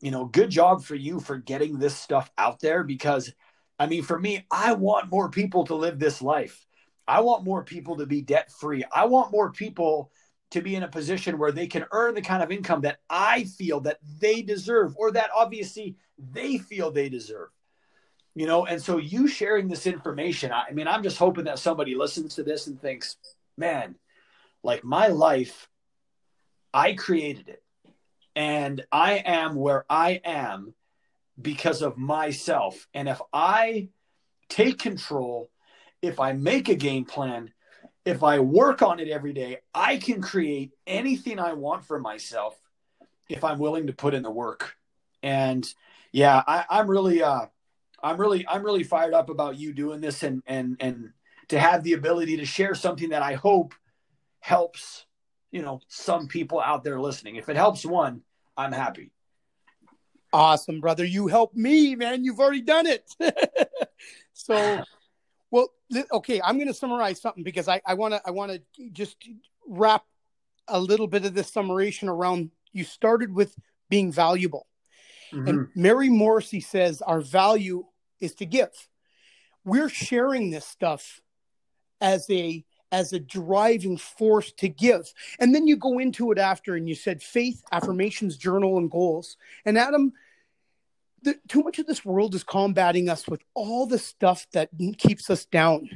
[0.00, 3.32] you know, good job for you for getting this stuff out there because,
[3.78, 6.64] I mean, for me, I want more people to live this life.
[7.06, 8.84] I want more people to be debt free.
[8.92, 10.10] I want more people
[10.50, 13.44] to be in a position where they can earn the kind of income that I
[13.44, 17.48] feel that they deserve or that obviously they feel they deserve.
[18.34, 21.94] You know, and so you sharing this information, I mean, I'm just hoping that somebody
[21.94, 23.16] listens to this and thinks,
[23.56, 23.96] man,
[24.62, 25.68] like my life,
[26.72, 27.62] I created it.
[28.38, 30.72] And I am where I am
[31.42, 32.86] because of myself.
[32.94, 33.88] And if I
[34.48, 35.50] take control,
[36.02, 37.50] if I make a game plan,
[38.04, 42.56] if I work on it every day, I can create anything I want for myself
[43.28, 44.76] if I'm willing to put in the work.
[45.20, 45.66] And
[46.12, 47.46] yeah, I, I'm really, uh,
[48.00, 51.10] I'm really, I'm really fired up about you doing this and and and
[51.48, 53.74] to have the ability to share something that I hope
[54.38, 55.06] helps,
[55.50, 57.34] you know, some people out there listening.
[57.34, 58.22] If it helps one,
[58.58, 59.12] I'm happy.
[60.32, 61.04] Awesome, brother.
[61.04, 62.24] You helped me, man.
[62.24, 63.08] You've already done it.
[64.34, 64.82] so
[65.50, 65.68] well,
[66.12, 69.16] okay, I'm going to summarize something because I want to I want to just
[69.66, 70.04] wrap
[70.66, 72.50] a little bit of this summation around.
[72.72, 73.54] You started with
[73.88, 74.66] being valuable,
[75.32, 75.48] mm-hmm.
[75.48, 77.84] and Mary Morrissey says our value
[78.20, 78.68] is to give.
[79.64, 81.20] We're sharing this stuff
[82.00, 85.12] as a as a driving force to give.
[85.38, 89.36] And then you go into it after and you said faith, affirmations, journal, and goals.
[89.64, 90.12] And Adam,
[91.22, 95.30] the, too much of this world is combating us with all the stuff that keeps
[95.30, 95.88] us down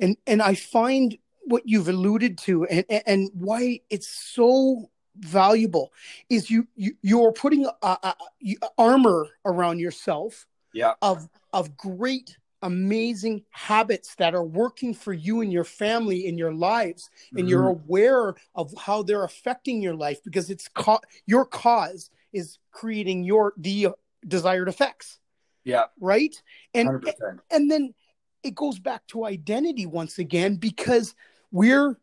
[0.00, 5.92] and and i find what you've alluded to and and why it's so valuable
[6.28, 12.36] is you, you you're putting a, a, a armor around yourself yeah of of great
[12.62, 17.48] amazing habits that are working for you and your family in your lives and mm-hmm.
[17.48, 23.24] you're aware of how they're affecting your life because it's co- your cause is creating
[23.24, 23.88] your the
[24.26, 25.18] desired effects.
[25.64, 25.84] Yeah.
[25.98, 26.34] Right.
[26.74, 27.38] And 100%.
[27.50, 27.94] and then
[28.42, 31.14] it goes back to identity once again because
[31.50, 31.98] we're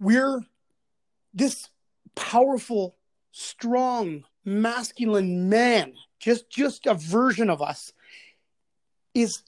[0.00, 0.40] we're
[1.32, 1.68] this
[2.14, 2.96] powerful,
[3.30, 7.92] strong, masculine man, just just a version of us
[9.14, 9.42] is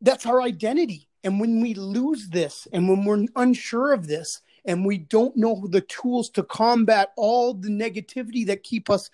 [0.00, 1.08] that's our identity.
[1.22, 5.66] And when we lose this and when we're unsure of this, and we don't know
[5.70, 9.10] the tools to combat all the negativity that keep us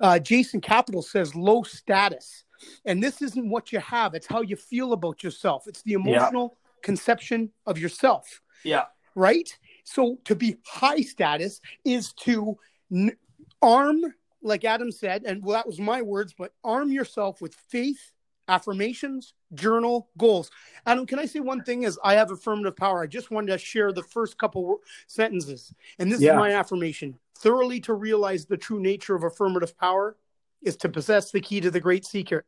[0.00, 2.44] uh, jason capital says low status.
[2.84, 5.66] And this isn't what you have it's how you feel about yourself.
[5.66, 6.80] It's the emotional yeah.
[6.82, 8.40] conception of yourself.
[8.64, 8.84] Yeah.
[9.14, 9.56] Right?
[9.84, 12.58] So to be high status is to
[12.92, 13.16] n-
[13.62, 14.00] arm
[14.42, 18.12] like adam said and well that was my words but arm yourself with faith
[18.48, 20.50] affirmations, journal, goals.
[20.86, 21.82] Adam, can I say one thing?
[21.82, 23.02] Is I have affirmative power.
[23.02, 26.32] I just wanted to share the first couple sentences, and this yeah.
[26.32, 30.16] is my affirmation: thoroughly to realize the true nature of affirmative power
[30.62, 32.44] is to possess the key to the great secret.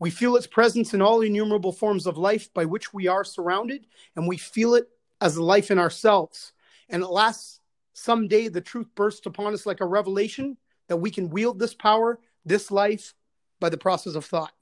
[0.00, 3.86] We feel its presence in all innumerable forms of life by which we are surrounded,
[4.14, 4.88] and we feel it
[5.20, 6.52] as life in ourselves.
[6.88, 7.60] And at last,
[7.94, 12.20] someday, the truth bursts upon us like a revelation that we can wield this power,
[12.44, 13.14] this life,
[13.60, 14.52] by the process of thought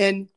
[0.00, 0.28] and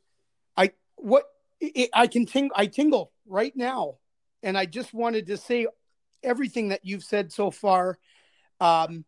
[0.57, 1.23] I what
[1.59, 3.95] it, I can ting I tingle right now,
[4.43, 5.65] and I just wanted to say
[6.21, 7.97] everything that you've said so far
[8.59, 9.05] um,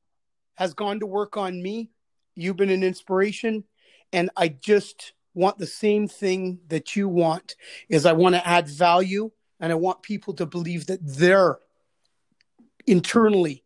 [0.55, 1.91] has gone to work on me.
[2.35, 3.65] You've been an inspiration,
[4.13, 7.55] and I just want the same thing that you want.
[7.89, 11.59] Is I want to add value, and I want people to believe that they're
[12.87, 13.63] internally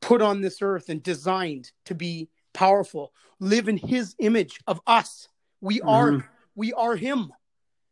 [0.00, 5.28] put on this earth and designed to be powerful, live in His image of us
[5.60, 5.88] we mm-hmm.
[5.88, 7.32] are we are him.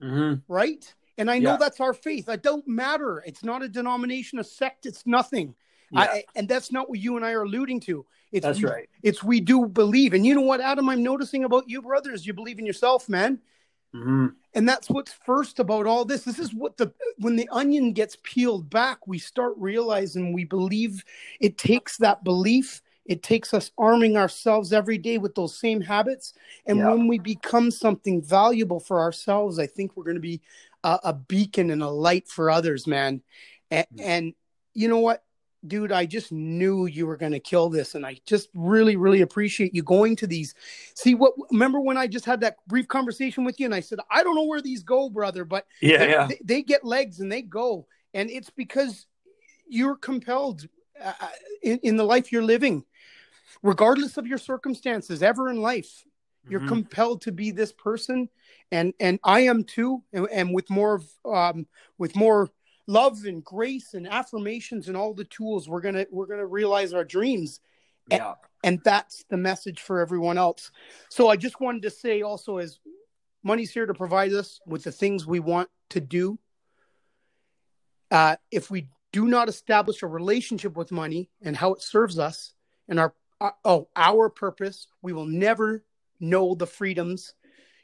[0.02, 0.52] Mm-hmm.
[0.52, 0.94] Right?
[1.18, 1.56] And I know yeah.
[1.56, 2.26] that's our faith.
[2.26, 3.22] That don't matter.
[3.26, 5.54] It's not a denomination, a sect, it's nothing.
[5.90, 6.00] Yeah.
[6.00, 8.04] I, and that's not what you and I are alluding to.
[8.32, 8.88] It's that's we, right.
[9.02, 10.12] It's we do believe.
[10.12, 13.38] And you know what, Adam, I'm noticing about you, brothers, you believe in yourself, man.
[13.94, 14.26] Mm-hmm.
[14.54, 16.22] And that's what's first about all this.
[16.22, 21.04] This is what the when the onion gets peeled back, we start realizing we believe
[21.40, 26.34] it takes that belief it takes us arming ourselves every day with those same habits.
[26.66, 26.88] And Yeah.
[26.88, 30.40] when we become something valuable for ourselves, I think we're going to be
[30.84, 33.22] a, a beacon and a light for others, man.
[33.70, 34.02] And, Mm.
[34.02, 34.34] and
[34.74, 35.24] you know what,
[35.66, 37.94] dude, I just knew you were going to kill this.
[37.94, 40.54] And I just really, really appreciate you going to these.
[40.94, 43.98] See what, remember when I just had that brief conversation with you and I said,
[44.10, 46.26] I don't know where these go, brother, but Yeah, they, yeah.
[46.28, 47.86] they, they get legs and they go.
[48.14, 49.06] And it's because
[49.68, 50.68] you're compelled
[51.02, 51.12] uh,
[51.62, 52.84] in, in the life you're living,
[53.62, 56.04] regardless of your circumstances ever in life.
[56.48, 56.68] You're Mhm.
[56.68, 58.28] compelled to be this person,
[58.70, 61.66] and and I am too, and, and with more of um,
[61.98, 62.50] with more
[62.86, 67.02] love and grace and affirmations and all the tools, we're gonna we're gonna realize our
[67.02, 67.58] dreams,
[68.08, 68.34] yeah.
[68.62, 70.70] and that's the message for everyone else.
[71.08, 72.78] So I just wanted to say also, as
[73.42, 76.38] money's here to provide us with the things we want to do.
[78.10, 82.54] Uh, if we do not establish a relationship with money and how it serves us
[82.88, 85.84] and our uh, oh our purpose, we will never
[86.20, 87.34] know the freedoms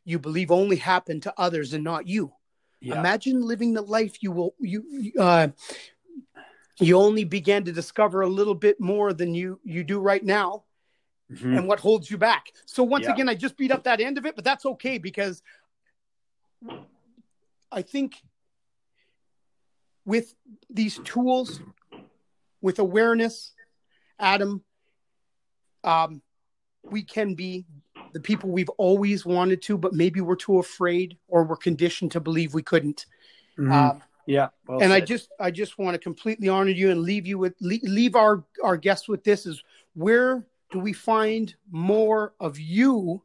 [0.05, 2.33] you believe only happen to others and not you.
[2.81, 2.99] Yeah.
[2.99, 5.49] Imagine living the life you will you uh,
[6.81, 10.65] you only began to discover a little bit more than you you do right now
[11.31, 11.57] Mhm.
[11.57, 12.53] and what holds you back.
[12.67, 13.13] So once Yeah.
[13.13, 15.43] again, I just beat up that end of it, but that's okay because
[17.71, 18.23] I think
[20.05, 20.35] with
[20.69, 21.61] these tools,
[22.61, 23.53] with awareness,
[24.19, 24.65] Adam,
[25.85, 26.23] um,
[26.83, 27.65] we can be
[28.13, 32.21] the people we've always wanted to, but maybe we're too afraid or we're conditioned to
[32.21, 33.07] believe we couldn't.
[33.59, 33.73] Mhm.
[33.73, 34.49] Um, yeah.
[34.67, 37.55] Well and I just I just want to completely honor you and leave you with
[37.61, 39.63] leave our our guests with this is
[39.95, 43.23] where do we find more of you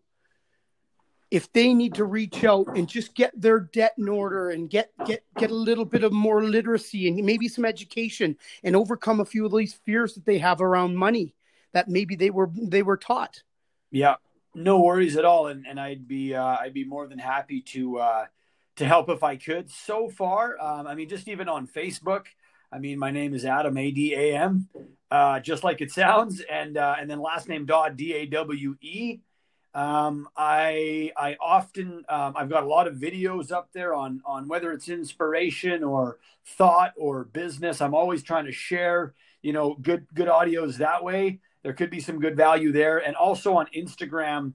[1.30, 4.92] if they need to reach out and just get their debt in order and get
[5.06, 9.26] get get a little bit of more literacy and maybe some education and overcome a
[9.26, 11.36] few of these fears that they have around money
[11.74, 13.44] that maybe they were they were taught
[13.92, 14.16] Yeah,
[14.54, 18.00] no worries at all, and and I'd be uh, I'd be more than happy to
[18.00, 18.26] uh,
[18.78, 19.70] to help if I could.
[19.70, 22.26] So far, um, I mean, just even on Facebook,
[22.72, 24.68] I mean, my name is Adam A D A M,
[25.10, 28.76] uh, just like it sounds, and uh, and then last name Dawe D A W
[28.82, 29.20] E.
[29.74, 34.48] Um, I I often um, I've got a lot of videos up there on on
[34.48, 37.80] whether it's inspiration or thought or business.
[37.82, 42.00] I'm always trying to share you know good good audios that way there could be
[42.00, 42.98] some good value there.
[42.98, 44.54] And also on instagram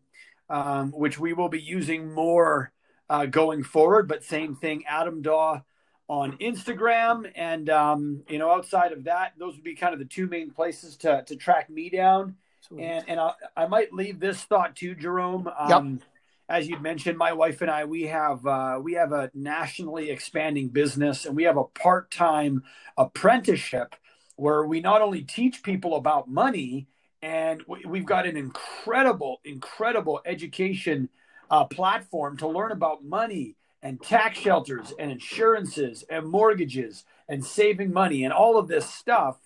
[0.49, 2.73] um, which we will be using more
[3.11, 5.61] uh, going forward but same thing adam Dawe
[6.09, 7.31] on instagram.
[7.35, 10.53] And um, you know outside of that those would be kind of the two main
[10.53, 12.37] places to, to track me down.
[12.81, 15.51] And and I, I might leave this thought to jerome.
[15.59, 16.01] Um,
[16.49, 20.69] as you'd mentioned my wife and i we have uh, we have a nationally expanding
[20.69, 22.63] business and we have a part-time
[22.97, 23.95] apprenticeship
[24.37, 26.87] where we not only teach people about money
[27.23, 31.09] and we- we've got an incredible incredible education
[31.51, 37.93] uh, platform to learn about money and tax shelters and insurances and mortgages and saving
[37.93, 39.39] money and all of this stuff.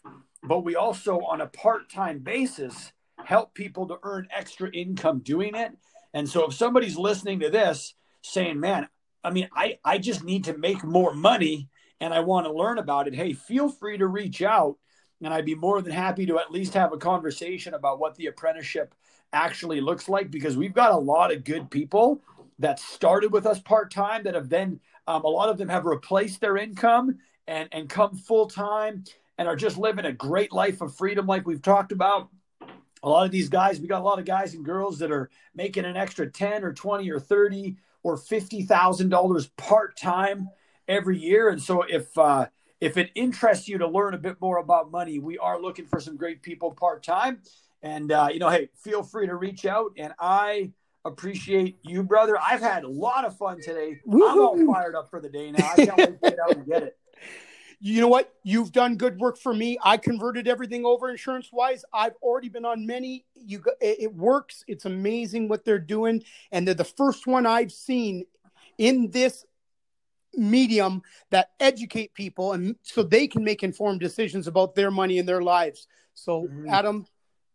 [0.42, 2.92] But we also on a part-time basis
[3.24, 5.76] help people to earn extra income doing it.
[6.14, 8.88] And so if somebody's listening to this saying man
[9.22, 11.68] i mean i i just need to make more money
[12.00, 14.76] and i want to learn about it hey feel free to reach out
[15.22, 18.26] and I'd be more than happy to at least have a conversation about what the
[18.26, 18.94] apprenticeship
[19.32, 22.20] actually looks like because we've got a lot of good people
[22.58, 25.84] that started with us part time that have then um, a lot of them have
[25.84, 29.04] replaced their income and and come full time
[29.38, 32.28] and are just living a great life of freedom like we've talked about.
[33.02, 35.30] A lot of these guys, we got a lot of guys and girls that are
[35.54, 40.48] making an extra 10 or 20 or 30 or $50,000 part time
[40.88, 41.50] every year.
[41.50, 42.46] And so if, uh,
[42.86, 45.98] if it interests you to learn a bit more about money, we are looking for
[45.98, 47.40] some great people part time.
[47.82, 49.90] And, uh, you know, hey, feel free to reach out.
[49.98, 50.70] And I
[51.04, 52.38] appreciate you, brother.
[52.40, 53.98] I've had a lot of fun today.
[54.08, 55.68] I'm all fired up for the day now.
[55.68, 56.96] I can't wait to get out and get it.
[57.80, 58.32] you know what?
[58.44, 59.78] You've done good work for me.
[59.82, 61.84] I converted everything over insurance wise.
[61.92, 63.24] I've already been on many.
[63.34, 64.62] You, it works.
[64.68, 66.22] It's amazing what they're doing,
[66.52, 68.26] and they're the first one I've seen
[68.78, 69.44] in this
[70.36, 75.28] medium that educate people, and so they can make informed decisions about their money and
[75.28, 75.86] their lives.
[76.14, 76.70] So, Mhm.
[76.70, 77.06] Adam,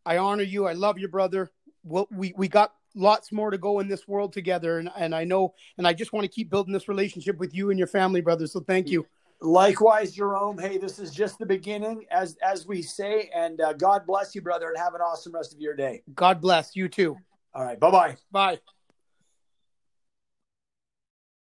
[0.05, 0.67] I honor you.
[0.67, 1.51] I love you, brother.
[1.83, 5.23] Well, we we got lots more to go in this world together, and and I
[5.23, 8.21] know, and I just want to keep building this relationship with you and your family,
[8.21, 8.47] brother.
[8.47, 9.05] So, thank you.
[9.43, 10.59] Likewise, Jerome.
[10.59, 13.31] Hey, this is just the beginning, as as we say.
[13.33, 16.03] And uh, God bless you, brother, and have an awesome rest of your day.
[16.13, 17.17] God bless you too.
[17.53, 18.17] All right, bye bye.
[18.31, 18.59] Bye.